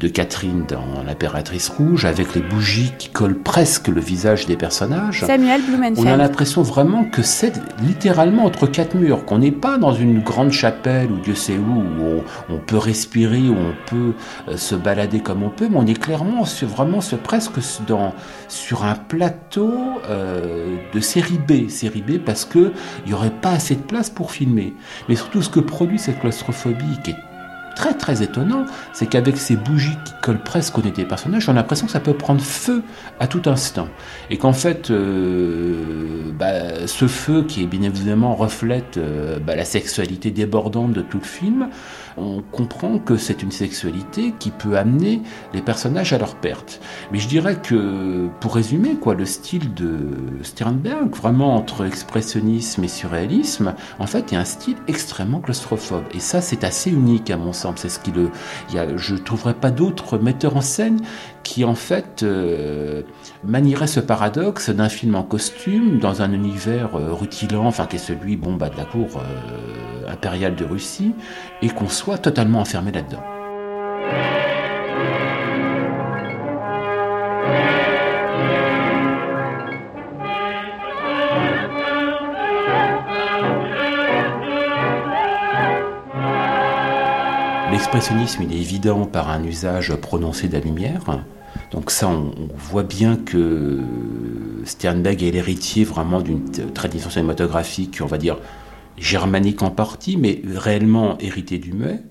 [0.03, 5.25] de Catherine dans L'Impératrice Rouge, avec les bougies qui collent presque le visage des personnages.
[5.25, 6.01] Samuel Blumenfeld.
[6.01, 10.21] On a l'impression vraiment que c'est littéralement entre quatre murs, qu'on n'est pas dans une
[10.21, 14.13] grande chapelle ou Dieu sait où, où on, peut respirer, où on peut
[14.49, 18.13] euh, se balader comme on peut, mais on est clairement sur, vraiment sur, presque dans,
[18.49, 19.73] sur un plateau
[20.11, 21.69] euh, de série B.
[21.69, 22.73] Série B parce qu'il
[23.07, 24.75] n'y aurait pas assez de place pour filmer.
[25.09, 27.32] Mais surtout ce que produit cette claustrophobie qui est
[27.75, 31.53] très très étonnant, c'est qu'avec ces bougies qui collent presque au nez des personnages, on
[31.53, 32.83] a l'impression que ça peut prendre feu
[33.21, 33.89] à tout instant.
[34.31, 39.65] Et qu'en fait, euh, bah, ce feu qui est bien évidemment reflète euh, bah, la
[39.65, 41.69] sexualité débordante de tout le film,
[42.17, 45.23] on comprend que c'est une sexualité qui peut amener
[45.55, 46.81] les personnages à leur perte.
[47.11, 50.11] Mais je dirais que, pour résumer, quoi, le style de
[50.43, 56.05] Sternberg, vraiment entre expressionnisme et surréalisme, en fait, est un style extrêmement claustrophobe.
[56.15, 57.75] Et ça, c'est assez unique à mon sens.
[57.77, 58.31] C'est ce qui le,
[58.73, 58.87] y a,
[59.25, 61.01] trouverais pas d'autres metteurs en scène
[61.43, 63.03] qui, en fait, euh,
[63.45, 67.99] manierait ce paradoxe d'un film en costume dans un univers euh, rutilant, enfin qui est
[67.99, 71.15] celui bon, bah, de la cour euh, impériale de Russie,
[71.61, 73.23] et qu'on soit totalement enfermé là-dedans.
[87.73, 91.01] L'expressionnisme, est évident par un usage prononcé de la lumière.
[91.71, 93.81] Donc ça, on, voit bien que
[94.65, 98.39] Sternberg est l'héritier vraiment d'une tradition cinématographique, on va dire,
[98.99, 102.03] germanique en partie, mais réellement hérité du muet.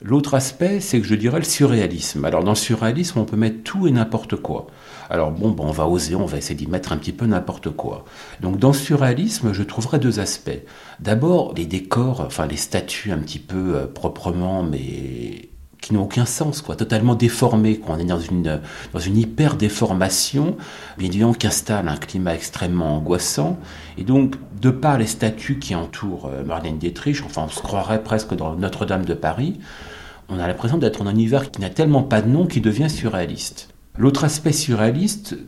[0.00, 2.24] L'autre aspect, c'est que je dirais le surréalisme.
[2.24, 4.68] Alors dans le surréalisme, on peut mettre tout et n'importe quoi.
[5.10, 8.04] Alors bon, on va oser, on va essayer d'y mettre un petit peu n'importe quoi.
[8.40, 10.62] Donc dans le surréalisme, je trouverais deux aspects.
[11.00, 15.48] D'abord, les décors, enfin les statues un petit peu euh, proprement, mais
[15.88, 17.78] qui n'ont aucun sens, quoi, totalement déformés.
[17.78, 17.94] Quoi.
[17.94, 18.60] On est dans une,
[18.92, 20.58] dans une hyper déformation,
[20.98, 23.58] bien évidemment, qui installe un climat extrêmement angoissant.
[23.96, 28.02] Et donc, de par les statues qui entourent euh, Marlène Dietrich, enfin, on se croirait
[28.02, 29.60] presque dans Notre-Dame de Paris,
[30.28, 32.90] on a l'impression d'être dans un univers qui n'a tellement pas de nom qu'il devient
[32.90, 33.70] surréaliste.
[33.96, 35.38] L'autre aspect surréaliste,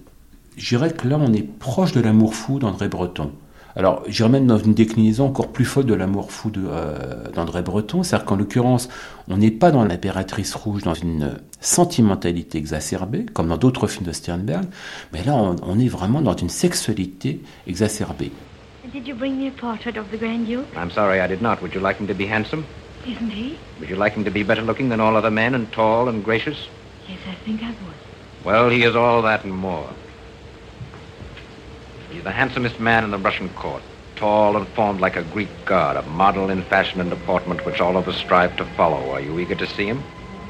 [0.56, 3.32] je dirais que là, on est proche de l'amour fou d'André Breton.
[3.76, 8.02] Alors, j'irais même dans une déclinaison encore plus folle de l'amour fou euh, d'André Breton,
[8.02, 8.88] c'est-à-dire qu'en l'occurrence,
[9.28, 14.12] on n'est pas dans l'impératrice rouge, dans une sentimentalité exacerbée, comme dans d'autres films de
[14.12, 14.64] Sternberg,
[15.12, 18.32] mais là, on, est vraiment dans une sexualité exacerbée.
[18.92, 20.66] Did you bring me a portrait of the Grand Duke?
[20.76, 21.58] I'm sorry I did not.
[21.62, 22.64] Would you like him to be handsome?
[23.06, 23.56] Isn't he?
[23.78, 26.24] Would you like him to be better looking than all other men and tall and
[26.24, 26.68] gracious?
[27.08, 28.44] Yes, I think I would.
[28.44, 29.88] Well, he is all that and more.
[32.10, 33.82] He's the handsomest man in the Russian court,
[34.16, 37.96] tall and formed like a Greek god, a model in fashion and deportment which all
[37.96, 39.10] of us strive to follow.
[39.12, 40.02] Are you eager to see him?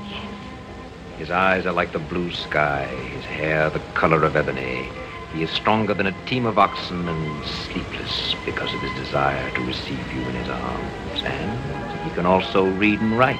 [0.08, 1.18] Yes.
[1.18, 4.88] His eyes are like the blue sky, his hair the color of ebony.
[5.34, 9.61] He is stronger than a team of oxen and sleepless because of his desire to
[9.66, 11.22] receive you in his arms.
[11.22, 13.38] And he can also read and write.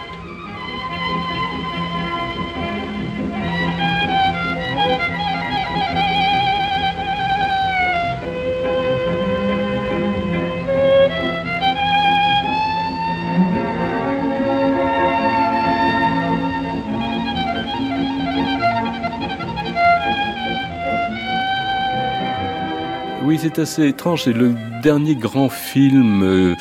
[23.41, 24.24] C'est assez étrange.
[24.24, 26.55] C'est le dernier grand film euh,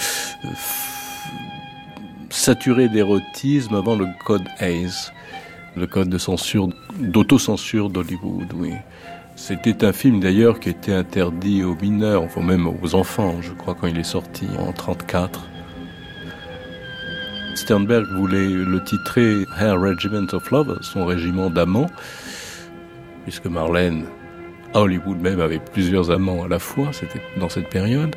[2.29, 5.11] saturé d'érotisme avant le code Hayes,
[5.75, 8.53] le code de censure, d'autocensure d'Hollywood.
[8.55, 8.71] Oui.
[9.35, 13.87] C'était un film d'ailleurs qui était interdit aux mineurs, même aux enfants, je crois, quand
[13.87, 15.45] il est sorti en 34.
[17.55, 21.89] Sternberg voulait le titrer Her Regiment of Lovers, son régiment d'amants,
[23.25, 24.05] puisque Marlène
[24.73, 28.15] à Hollywood même avait plusieurs amants à la fois, c'était dans cette période.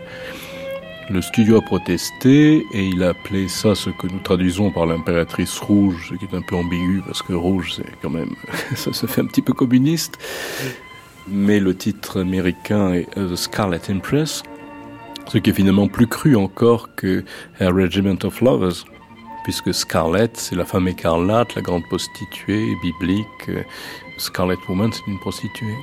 [1.11, 5.59] Le studio a protesté et il a appelé ça ce que nous traduisons par l'impératrice
[5.59, 8.31] rouge, ce qui est un peu ambigu parce que rouge c'est quand même,
[8.75, 10.19] ça se fait un petit peu communiste.
[11.29, 14.43] Mais le titre américain est The Scarlet Empress,
[15.29, 17.25] ce qui est finalement plus cru encore que
[17.61, 18.85] A Regiment of Lovers,
[19.45, 23.51] puisque Scarlet c'est la femme écarlate, la grande prostituée biblique.
[24.19, 25.77] Scarlet Woman c'est une prostituée.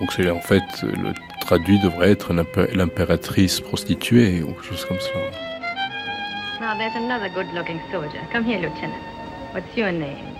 [0.00, 2.32] Donc c'est en fait le traduit devrait être
[2.74, 5.12] l'impératrice prostituée ou quelque chose comme ça.
[6.60, 8.20] Now there's another good-looking soldier.
[8.32, 9.02] Come here, Lieutenant.
[9.52, 10.36] What's your name?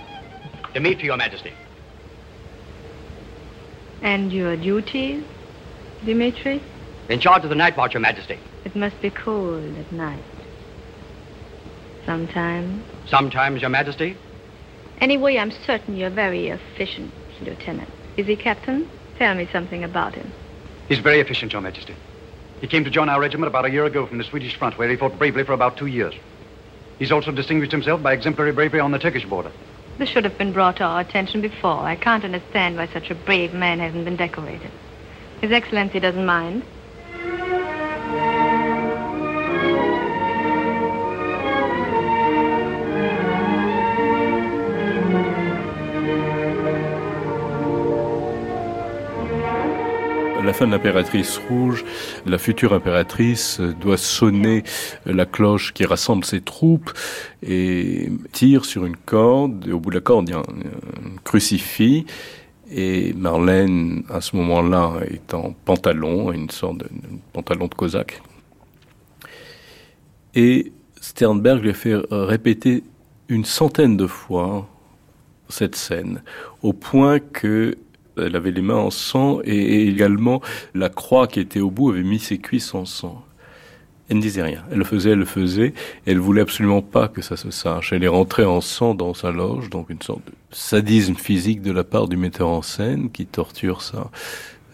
[0.74, 1.52] Dimitri, Your Majesty.
[4.02, 5.24] And your duties,
[6.04, 6.60] Dimitri?
[7.08, 8.38] In charge of the night watch, Your Majesty.
[8.64, 10.22] It must be cold at night.
[12.04, 12.82] Sometimes?
[13.06, 14.16] Sometimes, Your Majesty.
[15.00, 17.88] Anyway, I'm certain you're very efficient, Lieutenant.
[18.16, 18.88] Is he captain?
[19.18, 20.30] Tell me something about him.
[20.88, 21.94] He's very efficient, Your Majesty.
[22.60, 24.88] He came to join our regiment about a year ago from the Swedish front, where
[24.88, 26.14] he fought bravely for about two years.
[27.00, 29.50] He's also distinguished himself by exemplary bravery on the Turkish border.
[29.98, 31.80] This should have been brought to our attention before.
[31.80, 34.70] I can't understand why such a brave man hasn't been decorated.
[35.40, 36.62] His Excellency doesn't mind.
[50.48, 51.84] La fin de l'impératrice rouge,
[52.24, 54.62] la future impératrice doit sonner
[55.04, 56.90] la cloche qui rassemble ses troupes
[57.42, 59.68] et tire sur une corde.
[59.68, 62.06] Au bout de la corde, il y a un, crucifix.
[62.70, 66.88] Et Marlène, à ce moment-là, est en pantalon, une sorte de
[67.34, 68.22] pantalon de cosaque.
[70.34, 72.84] Et Sternberg lui a fait répéter
[73.28, 74.66] une centaine de fois
[75.50, 76.22] cette scène,
[76.62, 77.76] au point que
[78.26, 80.40] elle avait les mains en sang et, également
[80.74, 83.24] la croix qui était au bout avait mis ses cuisses en sang.
[84.08, 84.64] Elle ne disait rien.
[84.70, 85.74] Elle le faisait, elle le faisait.
[86.06, 87.92] elle voulait absolument pas que ça se sache.
[87.92, 91.72] Elle est rentrée en sang dans sa loge, donc une sorte de sadisme physique de
[91.72, 94.10] la part du metteur en scène qui torture ça,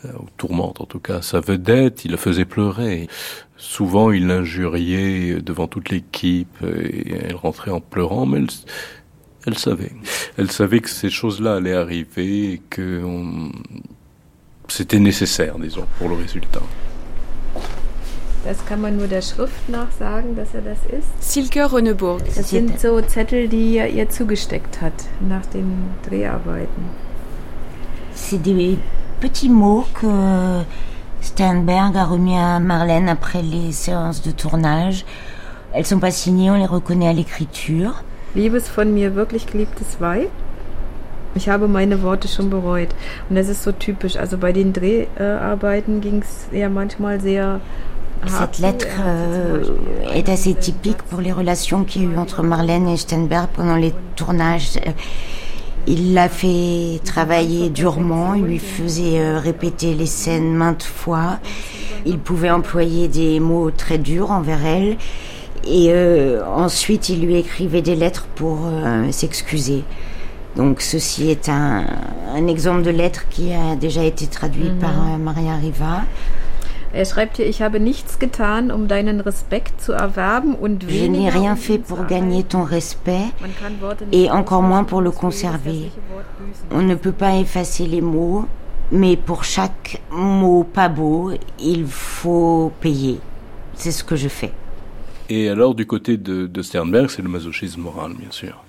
[0.05, 2.05] euh, ou tourmente en tout cas sa vedette.
[2.05, 3.09] Il la faisait pleurer.
[3.57, 8.47] Souvent, il l'injuriait devant toute l'équipe et elle rentrait en pleurant, mais elle,
[9.47, 9.93] elle savait.
[10.39, 13.03] Elle savait que ces choses-là allaient arriver et que
[14.69, 16.63] c'était nécessaire, disons, pour le résultat.
[18.45, 21.09] Das kann man nur der Schrift nach sagen, dass er das ist.
[21.23, 22.21] Silke Rönneburg.
[22.37, 24.93] Das sind so Zettel, die er ihr zugesteckt hat
[25.27, 26.91] nach den Dreharbeiten.
[28.15, 28.77] C'est des
[29.21, 30.63] petits mots que
[31.23, 35.07] Sternberg a remis à Marlène après les séances de tournage.
[35.73, 38.05] Elles sont pas signées, on les reconnaît à l'écriture.
[38.35, 40.30] Liebes von mir wirklich geliebtes Weib.
[41.37, 42.91] Ich habe meine Worte schon bereut.
[43.28, 44.16] Und das ist so typisch.
[44.16, 47.61] Also bei den Dreharbeiten ging es ja manchmal sehr
[48.26, 49.62] Cette lettre euh,
[50.14, 53.76] est assez typique pour les relations qu'il y a eu entre Marlène et Steinberg pendant
[53.76, 54.78] les tournages.
[55.87, 61.39] Il l'a fait travailler durement, il lui faisait euh, répéter les scènes maintes fois.
[62.07, 64.97] Il pouvait employer des mots très durs envers elle.
[65.67, 68.59] Et euh, ensuite, il lui écrivait des lettres pour
[69.11, 69.85] s'excuser.
[70.57, 71.85] Donc ceci est un,
[72.35, 74.79] un, exemple de lettre qui a déjà été traduit Mhm.
[74.79, 76.05] par euh, Maria Riva.
[76.93, 81.25] Er schreibt hier, ich habe nichts getan, um deinen Respekt zu erwerben und Je n'ai
[81.27, 83.33] weniger, rien um fait pour gagner ton respect
[84.12, 85.91] et encore moins pour le conserver.
[86.71, 88.45] On ne peut pas effacer les mots,
[88.93, 93.19] mais pour chaque mot pas beau, il faut payer.
[93.75, 94.53] C'est ce que je fais.
[95.31, 98.62] Et alors, du côté de, Sternberg, c'est le masochisme moral, bien sûr.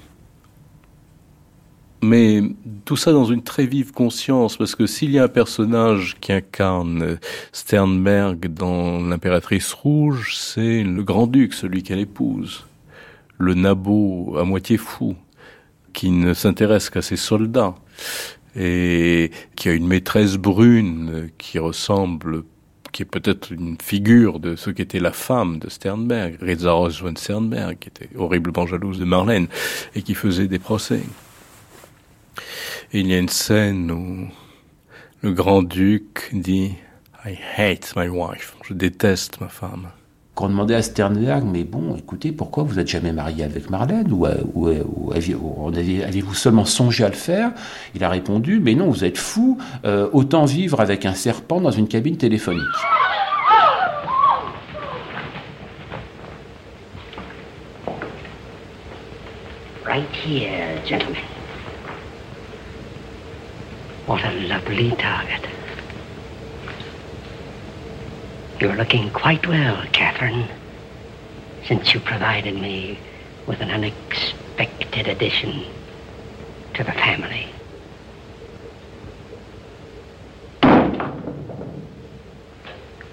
[2.01, 2.41] Mais
[2.85, 6.31] tout ça dans une très vive conscience, parce que s'il y a un personnage qui
[6.31, 7.17] incarne
[7.51, 12.65] Sternberg dans L'impératrice rouge, c'est le grand-duc, celui qu'elle épouse,
[13.37, 15.15] le nabot à moitié fou,
[15.93, 17.75] qui ne s'intéresse qu'à ses soldats,
[18.55, 22.43] et qui a une maîtresse brune qui ressemble
[22.95, 27.13] qui est peut-être une figure de ce qu'était la femme de Sternberg, Reza Rose von
[27.13, 29.47] Sternberg, qui était horriblement jalouse de Marlène
[29.95, 31.01] et qui faisait des procès.
[32.93, 34.29] Et il y a une scène où
[35.23, 36.71] le grand-duc dit
[37.25, 38.55] I hate my wife.
[38.63, 39.89] Je déteste ma femme.
[40.35, 44.11] Quand on demandait à Sternberg, mais bon, écoutez, pourquoi vous n'êtes jamais marié avec Marlène
[44.11, 47.51] Ou, euh, ou, euh, ou aviez- ou avez- avez-vous seulement songé à le faire?
[47.95, 51.71] Il a répondu, mais non, vous êtes fou, euh, autant vivre avec un serpent dans
[51.71, 52.61] une cabine téléphonique.
[59.85, 61.21] Right here, gentlemen.
[64.07, 65.41] What a lovely target.
[68.59, 70.47] You're looking quite well, Catherine,
[71.65, 72.97] since you provided me
[73.47, 75.65] with an unexpected addition
[76.73, 77.47] to the family.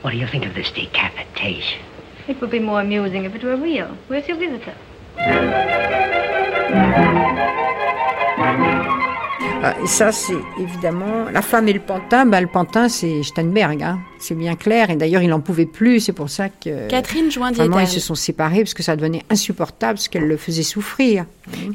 [0.02, 1.80] What do you think of this decapitation?
[2.28, 3.96] It would be more amusing if it were real.
[4.08, 4.76] Where's your visitor?
[9.64, 12.26] Ah, Et ça, c'est évidemment la femme et le pantin.
[12.26, 14.00] Bah, le pantin, c'est Steinberg, hein.
[14.18, 14.90] c'est bien clair.
[14.90, 16.00] Et d'ailleurs, il n'en pouvait plus.
[16.00, 19.22] C'est pour ça que Catherine join vraiment ils se sont séparés parce que ça devenait
[19.30, 21.26] insupportable, parce qu'elle le faisait souffrir.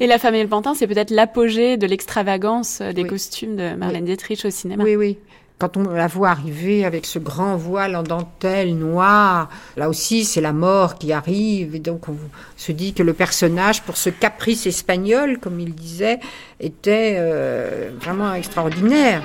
[0.01, 3.75] Et La femme et le pantin, c'est peut-être l'apogée de l'extravagance euh, des costumes de
[3.75, 4.83] Marlène Dietrich au cinéma.
[4.83, 5.17] Oui, oui.
[5.59, 10.39] Quand on la voit arriver avec ce grand voile en dentelle noire, là aussi c'est
[10.39, 12.17] la mort qui arrive et donc on
[12.57, 16.19] se dit que le personnage, pour ce caprice espagnol, comme il disait,
[16.59, 19.23] était euh, vraiment extraordinaire.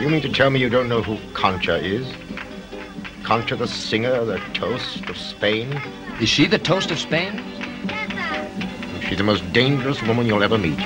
[0.00, 2.06] You mean to tell me you don't know who Concha is?
[3.66, 5.68] Singer, the toast of Spain?
[6.20, 7.40] Is she the toast of Spain?
[9.08, 10.78] She's the most dangerous woman you'll ever meet.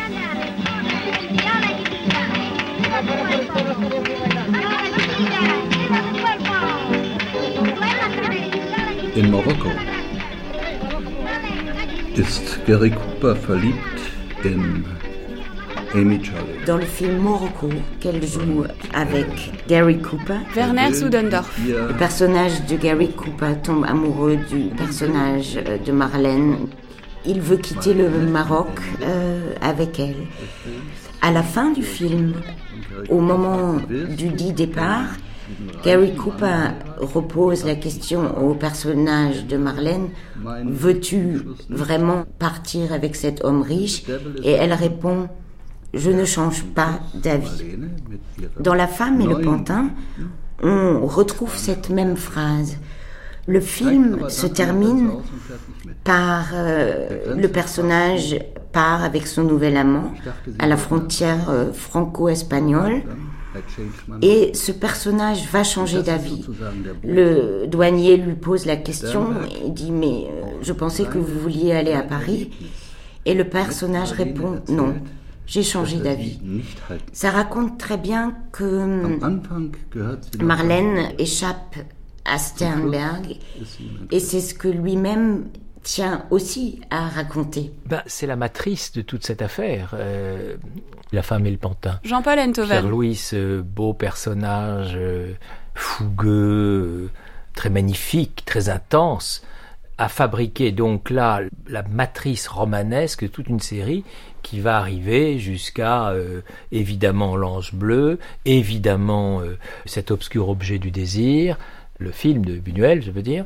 [9.17, 9.71] In Morocco
[12.15, 14.01] ist Gary Cooper verliebt
[14.45, 14.85] in
[15.95, 16.65] Amy Charlie.
[16.67, 17.69] Dans le film Morocco
[18.01, 18.65] qu'elle joue
[18.95, 21.51] avec Gary Cooper, Werner Zudendorf.
[21.67, 26.57] le personnage de Gary Cooper tombe amoureux du personnage euh, de Marlène.
[27.27, 28.69] Il veut quitter le Maroc
[29.03, 30.17] euh, avec elle.
[31.21, 32.35] À la fin du film,
[33.09, 33.77] au moment
[34.17, 35.05] du dit départ,
[35.85, 40.09] Gary Cooper repose la question au personnage de Marlène
[40.65, 44.05] Veux-tu vraiment partir avec cet homme riche?
[44.43, 45.29] Et elle répond
[45.95, 47.77] Je ne change pas d'avis.
[48.61, 49.91] Dans La femme et le pantin,
[50.63, 52.79] on retrouve cette même phrase.
[53.47, 55.11] Le film se termine
[56.05, 58.39] par euh, le personnage
[58.71, 60.13] part avec son nouvel amant
[60.61, 63.03] à la frontière euh, franco-espagnole
[64.23, 66.47] et ce personnage va changer d'avis.
[67.05, 69.31] Le douanier lui pose la question
[69.65, 72.51] et dit mais euh, je pensais que vous vouliez aller à Paris
[73.27, 74.95] et le personnage répond non.
[75.47, 76.39] J'ai changé d'avis.
[77.13, 81.77] Ça raconte très bien que Marlène échappe
[82.25, 83.37] à Sternberg
[84.11, 85.49] et c'est ce que lui-même
[85.83, 87.73] tient aussi à raconter.
[87.87, 89.95] Ben, c'est la matrice de toute cette affaire.
[89.95, 90.57] Euh,
[91.13, 91.99] la femme et le pantin.
[92.05, 92.69] Jean-Paul Enthoven.
[92.69, 95.33] Pierre-Louis, ce beau personnage euh,
[95.75, 97.11] fougueux,
[97.55, 99.43] très magnifique, très intense,
[99.99, 104.05] a fabriqué donc là la matrice romanesque de toute une série
[104.43, 111.59] qui va arriver jusqu'à euh, évidemment l'ange bleu, évidemment euh, cet obscur objet du désir,
[111.99, 113.45] le film de Buñuel, je veux dire.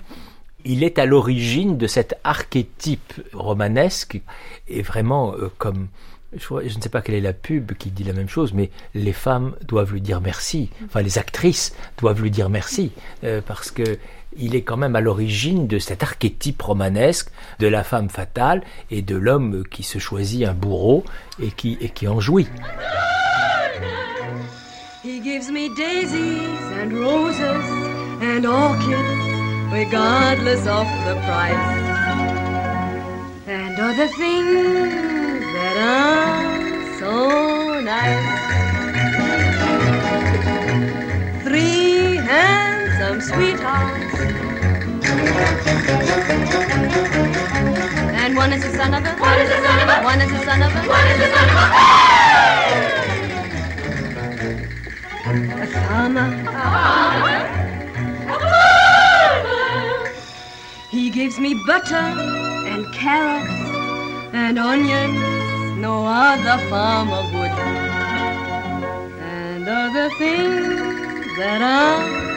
[0.64, 4.20] Il est à l'origine de cet archétype romanesque
[4.68, 5.88] et vraiment euh, comme
[6.36, 9.12] je, ne sais pas quelle est la pub qui dit la même chose, mais les
[9.12, 10.70] femmes doivent lui dire merci.
[10.84, 12.90] Enfin, les actrices doivent lui dire merci
[13.46, 13.98] parce que
[14.38, 17.28] il est quand même à l'origine de cet archétype romanesque
[17.58, 21.04] de la femme fatale et de l'homme qui se choisit un bourreau
[21.40, 22.48] et qui, en jouit.
[25.04, 27.64] He gives me daisies and roses
[28.20, 31.86] and orchids, regardless of the price.
[33.46, 38.56] And other things that are so nice.
[43.06, 44.14] Three sweethearts
[48.20, 49.14] And one is the son of a.
[49.14, 50.02] One is the son of a.
[50.02, 50.80] One is the son of a.
[50.88, 51.66] One is the son of a.
[55.62, 56.28] A farmer.
[56.42, 57.46] A farmer.
[58.26, 60.10] A farmer.
[60.90, 63.48] He gives me butter and carrots
[64.34, 65.78] and onions.
[65.78, 67.52] No other farmer would.
[69.22, 72.35] And other things that are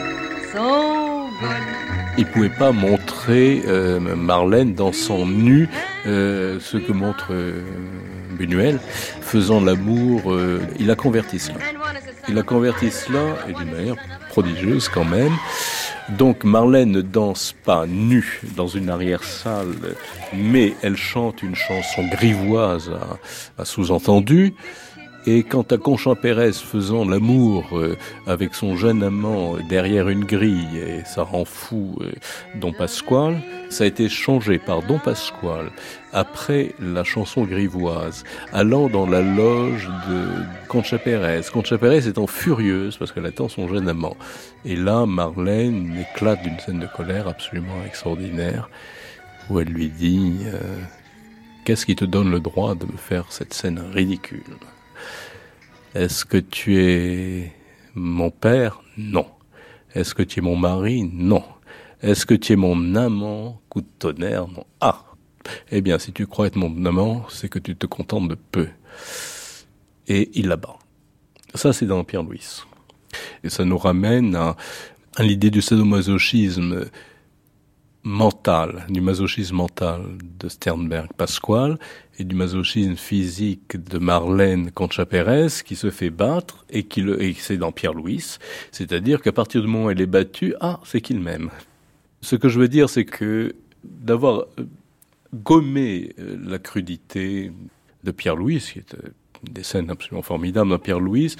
[2.18, 5.70] il pouvait pas montrer euh, Marlène dans son nu,
[6.06, 7.64] euh, ce que montre euh,
[8.32, 8.80] Buñuel,
[9.22, 10.34] faisant l'amour.
[10.34, 11.60] Euh, il a converti cela.
[12.28, 13.95] Il a converti cela, d'une manière
[14.30, 15.34] prodigieuse quand même.
[16.18, 19.76] Donc Marlène ne danse pas nue dans une arrière-salle,
[20.34, 24.54] mais elle chante une chanson grivoise à, à sous-entendu.
[25.26, 30.78] Et quant à Conchamp Pérez faisant l'amour euh, avec son jeune amant derrière une grille,
[30.78, 32.11] et ça rend fou euh,
[32.55, 35.72] Don Pasquale, ça a été changé par Don Pasquale
[36.13, 40.26] après la chanson grivoise, allant dans la loge de
[40.70, 41.41] Concha Pérez.
[41.51, 44.15] Concha étant furieuse parce qu'elle attend son jeune amant.
[44.63, 48.70] Et là, Marlène éclate d'une scène de colère absolument extraordinaire,
[49.49, 50.59] où elle lui dit euh,
[51.65, 54.43] Qu'est-ce qui te donne le droit de me faire cette scène ridicule?
[55.95, 57.51] Est-ce que tu es
[57.95, 58.81] mon père?
[58.97, 59.25] Non.
[59.93, 61.09] Est-ce que tu es mon mari?
[61.11, 61.43] Non.
[62.01, 63.61] Est-ce que tu es mon amant?
[63.69, 64.47] Coup de tonnerre?
[64.47, 64.65] Non.
[64.81, 65.03] Ah
[65.71, 68.67] Eh bien, si tu crois être mon amant, c'est que tu te contentes de peu.
[70.07, 70.77] Et il la bat.
[71.55, 72.61] Ça, c'est dans Pierre-Louis.
[73.43, 74.55] Et ça nous ramène à,
[75.15, 76.85] à l'idée du sadomasochisme
[78.04, 80.02] mental, du masochisme mental
[80.39, 81.78] de Sternberg Pasquale
[82.18, 87.22] et du masochisme physique de Marlène Concha Pérez qui se fait battre et qui le,
[87.22, 88.38] et c'est dans Pierre Louis.
[88.72, 91.50] C'est-à-dire qu'à partir du moment où elle est battue, ah, c'est qu'il m'aime.
[92.22, 94.66] Ce que je veux dire, c'est que d'avoir euh,
[95.34, 97.52] gommé euh, la crudité
[98.04, 99.10] de Pierre Louis, qui est euh,
[99.43, 101.36] des scènes absolument formidables dans Pierre Louis,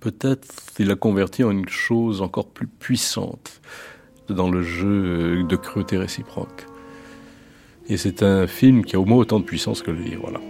[0.00, 0.46] peut-être
[0.78, 3.60] il a converti en une chose encore plus puissante
[4.28, 6.66] dans le jeu de cruauté réciproque.
[7.88, 10.22] Et c'est un film qui a au moins autant de puissance que le livre.
[10.22, 10.40] Voilà.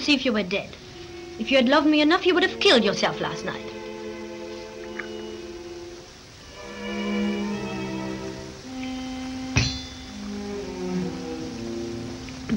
[0.00, 0.76] See if you were dead.
[1.38, 3.66] If you had loved me enough, you would have killed yourself last night.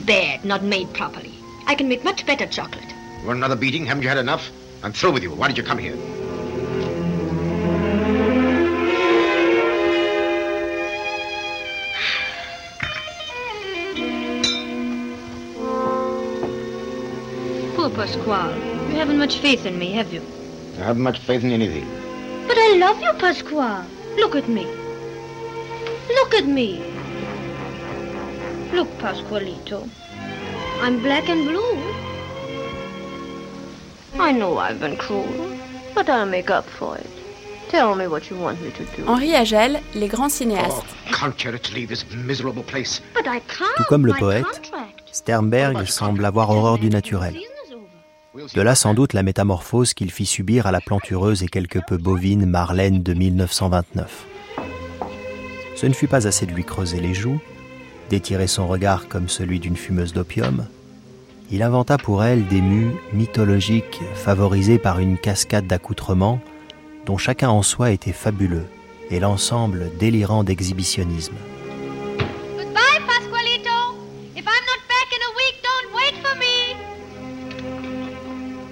[0.06, 1.34] Bad, not made properly.
[1.66, 2.94] I can make much better chocolate.
[3.22, 3.86] You want another beating?
[3.86, 4.52] Haven't you had enough?
[4.84, 5.32] I'm through with you.
[5.32, 5.96] Why did you come here?
[18.24, 18.56] Pasquale.
[18.90, 20.22] You haven't much faith in me, have you?
[20.80, 21.86] I haven't much faith in anything.
[22.48, 23.86] But I love you, Pasquale.
[24.16, 24.66] Look at me.
[26.08, 26.82] Look at me.
[28.72, 29.90] Look, Pasqualito.
[30.82, 31.78] I'm black and blue.
[34.22, 35.58] I know I've been cruel,
[35.94, 37.10] but I'll make up for it.
[37.70, 39.06] Tell me what you want me to do.
[39.06, 40.82] Henri Agel, les grands cinéastes.
[41.12, 43.02] Oh, can't you leave this miserable place?
[43.14, 43.76] But I can't.
[43.78, 44.72] Tout comme le poète,
[45.12, 47.36] Sternberg semble avoir horreur du naturel.
[48.54, 51.98] De là sans doute la métamorphose qu'il fit subir à la plantureuse et quelque peu
[51.98, 54.26] bovine Marlène de 1929.
[55.76, 57.40] Ce ne fut pas assez de lui creuser les joues,
[58.10, 60.66] d'étirer son regard comme celui d'une fumeuse d'opium.
[61.52, 66.40] Il inventa pour elle des mus mythologiques favorisés par une cascade d'accoutrements
[67.06, 68.66] dont chacun en soi était fabuleux
[69.10, 71.36] et l'ensemble délirant d'exhibitionnisme.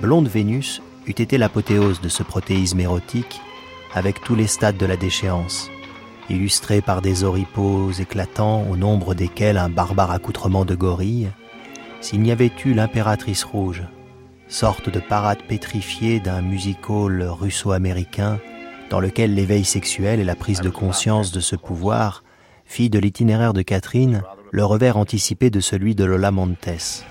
[0.02, 3.40] Blonde Vénus eût été l'apothéose de ce protéisme érotique
[3.94, 5.70] avec tous les stades de la déchéance,
[6.28, 11.30] illustrés par des oripeaux éclatants au nombre desquels un barbare accoutrement de gorille,
[12.00, 13.84] s'il n'y avait eu l'impératrice rouge,
[14.48, 18.40] sorte de parade pétrifiée d'un music-hall russo-américain
[18.90, 22.24] dans lequel l'éveil sexuel et la prise de conscience de ce pouvoir,
[22.66, 27.06] fille de l'itinéraire de Catherine, le revers anticipé de celui de Lola Montes.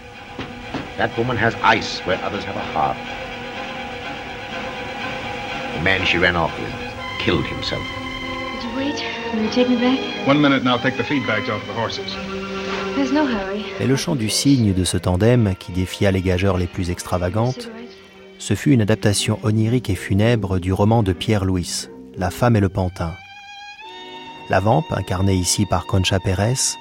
[1.01, 2.99] That woman has ice where others have a heart.
[5.79, 6.75] The man she ran off with
[7.25, 7.81] killed himself.
[8.53, 9.03] Would you wait?
[9.33, 9.99] Will you take me back?
[10.27, 12.15] One minute and I'll take the feed bags off the horses.
[12.97, 13.65] There's no hurry.
[13.81, 17.71] Et le chant du cygne de ce tandem, qui défia les gageurs les plus extravagantes,
[18.39, 21.89] ce fut une adaptation onirique et funèbre du roman de Pierre Louis,
[22.19, 23.15] La femme et le pantin.
[24.51, 26.77] La vampe, incarnée ici par Concha Pérez,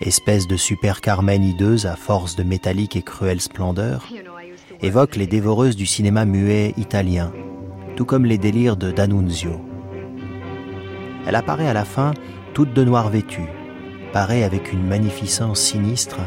[0.00, 4.06] espèce de super Carmen hideuse à force de métallique et cruelle splendeur,
[4.80, 7.32] évoque les dévoreuses du cinéma muet italien,
[7.96, 9.60] tout comme les délires de D'Annunzio.
[11.26, 12.14] Elle apparaît à la fin
[12.54, 13.48] toute de noir vêtue,
[14.12, 16.20] paraît avec une magnificence sinistre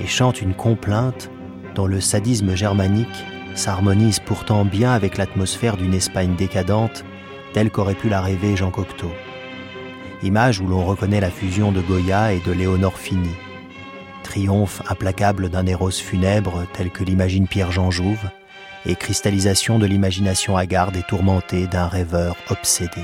[0.00, 1.30] et chante une complainte
[1.74, 7.04] dont le sadisme germanique s'harmonise pourtant bien avec l'atmosphère d'une Espagne décadente
[7.52, 9.10] telle qu'aurait pu la rêver Jean Cocteau
[10.22, 13.34] image où l'on reconnaît la fusion de Goya et de Léonore Fini.
[14.22, 18.30] Triomphe implacable d'un Éros funèbre tel que l'imagine Pierre-Jean Jouve,
[18.86, 23.02] et cristallisation de l'imagination hagarde et tourmentée d'un rêveur obsédé.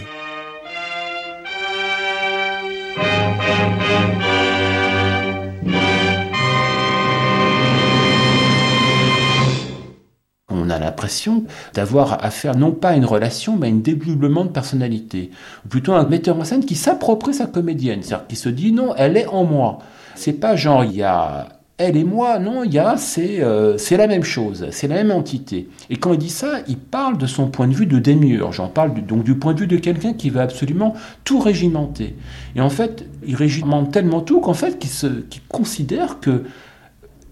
[10.95, 15.31] L'impression d'avoir affaire non pas une relation, mais un dédoublement de personnalité.
[15.65, 18.95] Ou plutôt un metteur en scène qui s'approprie sa comédienne, c'est-à-dire qui se dit non,
[18.97, 19.81] elle est en moi.
[20.15, 23.77] C'est pas genre il y a elle et moi, non, il y a c'est euh,
[23.79, 25.69] c'est la même chose, c'est la même entité.
[25.91, 28.57] Et quand il dit ça, il parle de son point de vue de démiurge.
[28.57, 32.15] J'en parle donc du point de vue de quelqu'un qui va absolument tout régimenter.
[32.55, 34.91] Et en fait, il régimente tellement tout qu'en fait, qu'il
[35.29, 36.45] qu'il considère que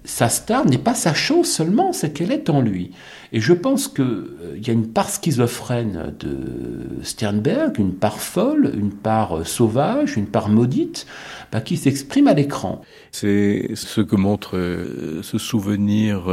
[0.05, 2.91] sa star n'est pas sa chose seulement, c'est qu'elle est en lui.
[3.33, 8.73] Et je pense qu'il euh, y a une part schizophrène de Sternberg, une part folle,
[8.75, 11.07] une part euh, sauvage, une part maudite,
[11.53, 12.83] bah, qui s'exprime à l'écran.
[13.13, 16.25] C'est ce que montre euh, ce souvenir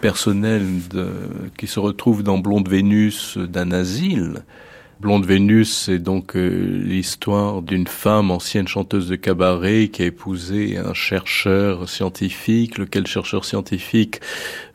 [0.00, 0.66] personnel
[1.56, 4.42] qui se retrouve dans Blonde Vénus d'un asile
[5.02, 10.78] Blonde Vénus, c'est donc euh, l'histoire d'une femme ancienne chanteuse de cabaret qui a épousé
[10.78, 14.20] un chercheur scientifique, lequel chercheur scientifique,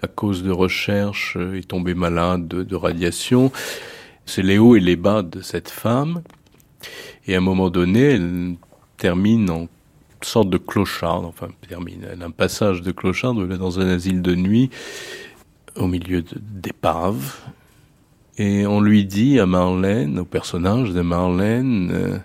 [0.02, 3.54] à cause de recherches, euh, est tombé malade de, radiation.
[4.26, 6.22] C'est les hauts et les bas de cette femme.
[7.26, 8.56] Et à un moment donné, elle
[8.98, 9.70] termine en
[10.22, 14.72] sorte de clochard, enfin termine, un passage de clochard dans un asile de nuit
[15.78, 17.34] au milieu d'épaves
[18.38, 22.18] et on lui dit à Marlène, au personnage de Marlène, euh,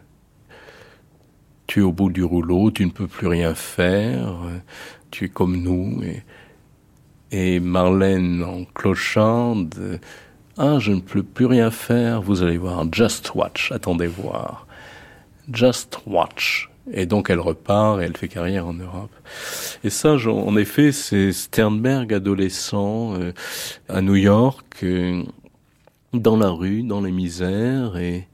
[1.67, 4.37] tu es au bout du rouleau, tu ne peux plus rien faire,
[5.11, 6.03] tu es comme nous.
[6.03, 6.23] Et,
[7.31, 10.01] et Marlène en clochande,
[10.59, 14.67] ah, je ne peux plus rien faire, vous allez voir, just watch, attendez voir.
[15.51, 16.69] Just watch.
[16.93, 19.11] Et donc elle repart et elle fait carrière en Europe.
[19.83, 23.33] Et ça, en effet, c'est Sternberg adolescent euh,
[23.89, 24.81] à New York.
[24.83, 25.23] Euh,
[26.13, 28.29] dans la rue, dans les misères, et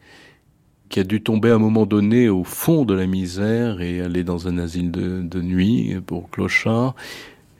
[0.88, 4.24] qui a dû tomber à un moment donné au fond de la misère et aller
[4.24, 6.94] dans un asile de, nuit pour clochard,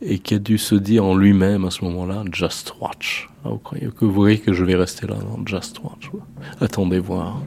[0.01, 3.29] et qui a dû se dire en lui-même à ce moment-là, just watch.
[3.45, 6.11] Ah, vous croyez que vous voyez que je vais rester là, non, just watch?
[6.61, 7.43] Attendez voir.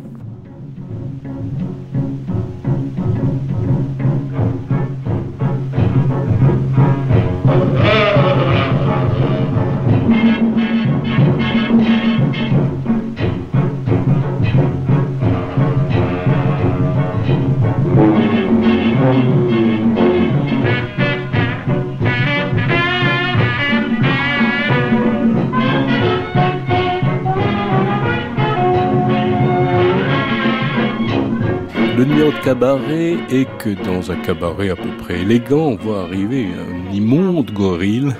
[32.63, 38.13] Est que dans un cabaret à peu près élégant, on voit arriver un immonde gorille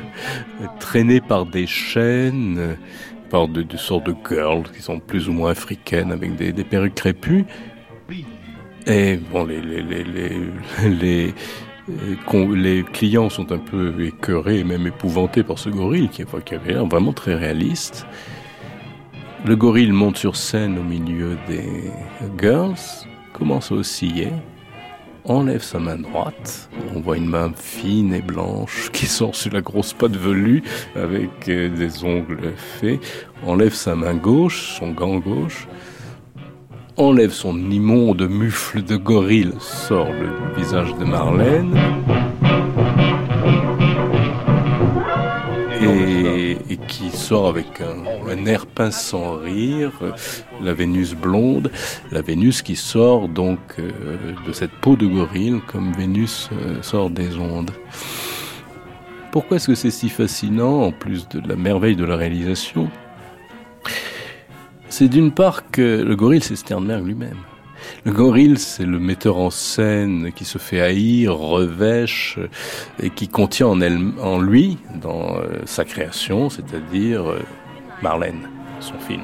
[0.80, 2.76] traîné par des chaînes,
[3.30, 7.46] par de, sortes de girls qui sont plus ou moins africaines avec des, perruques crépues.
[8.88, 11.34] Et bon, les
[12.56, 16.74] les clients sont un peu écœurés et même épouvantés par ce gorille qui, qui avait
[16.74, 18.08] l'air vraiment très réaliste.
[19.46, 21.92] Le gorille monte sur scène au milieu des
[22.40, 22.76] girls,
[23.42, 24.28] commence à osciller,
[25.26, 26.70] enlève sa main droite.
[26.96, 30.62] On voit une main fine et blanche qui sort sur la grosse patte velue
[30.96, 33.00] avec euh, des ongles faits.
[33.48, 35.68] Enlève sa main gauche, son gant gauche.
[36.98, 41.76] Enlève son immonde mufle de gorille, sort le visage de Marlène.
[47.40, 49.92] Avec un, air pince sans rire,
[50.62, 51.72] la Vénus blonde,
[52.12, 53.92] la Vénus qui sort donc euh,
[54.46, 57.72] de cette peau de gorille comme Vénus euh, sort des ondes.
[59.32, 62.90] Pourquoi est-ce que c'est si fascinant, en plus de la merveille de la réalisation?
[64.90, 67.38] C'est d'une part que le gorille, c'est Sternberg lui-même.
[68.04, 72.40] Le gorille, c'est le metteur en scène qui se fait haïr, revêche
[73.00, 77.42] et qui contient en, lui, dans euh, sa création, c'est-à-dire euh,
[78.02, 78.50] Marlène,
[78.80, 79.22] son film.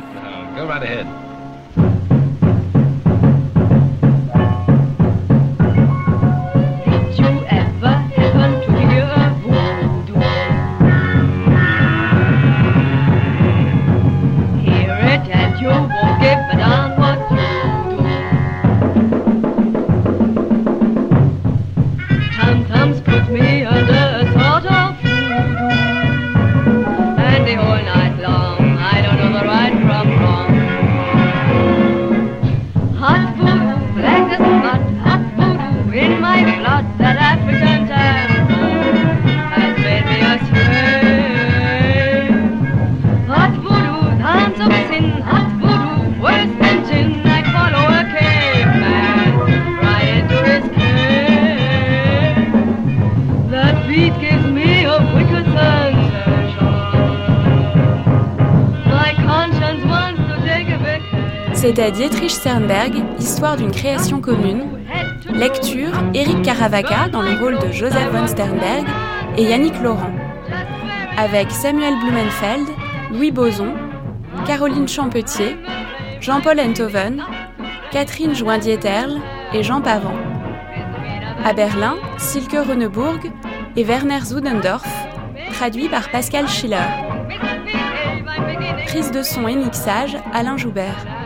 [61.92, 64.68] Dietrich Sternberg, Histoire d'une création commune.
[65.30, 68.86] Lecture Eric Caravaca dans le rôle de Joseph von Sternberg
[69.38, 70.12] et Yannick Laurent.
[71.18, 72.68] Avec Samuel Blumenfeld,
[73.12, 73.74] Louis Boson,
[74.46, 75.56] Caroline Champetier,
[76.20, 77.24] Jean-Paul Enthoven,
[77.92, 79.18] Catherine Joindieterle
[79.54, 80.16] et Jean Pavant.
[81.46, 83.20] À Berlin, Silke Renebourg
[83.78, 84.88] et Werner Zudendorf,
[85.54, 86.88] traduit par Pascal Schiller.
[88.88, 91.17] Prise de son et mixage, Alain Joubert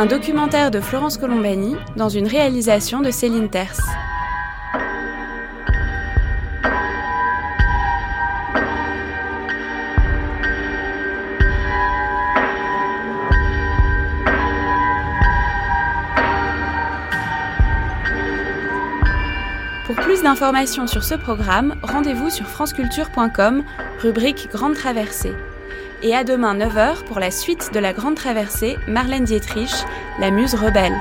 [0.00, 3.82] un documentaire de Florence Colombani dans une réalisation de Céline Terce.
[19.84, 23.64] Pour plus d'informations sur ce programme, rendez-vous sur franceculture.com,
[24.00, 25.34] rubrique Grande Traversée
[26.02, 29.72] et à demain 9h pour la suite de la grande traversée Marlène Dietrich,
[30.18, 30.96] la muse rebelle.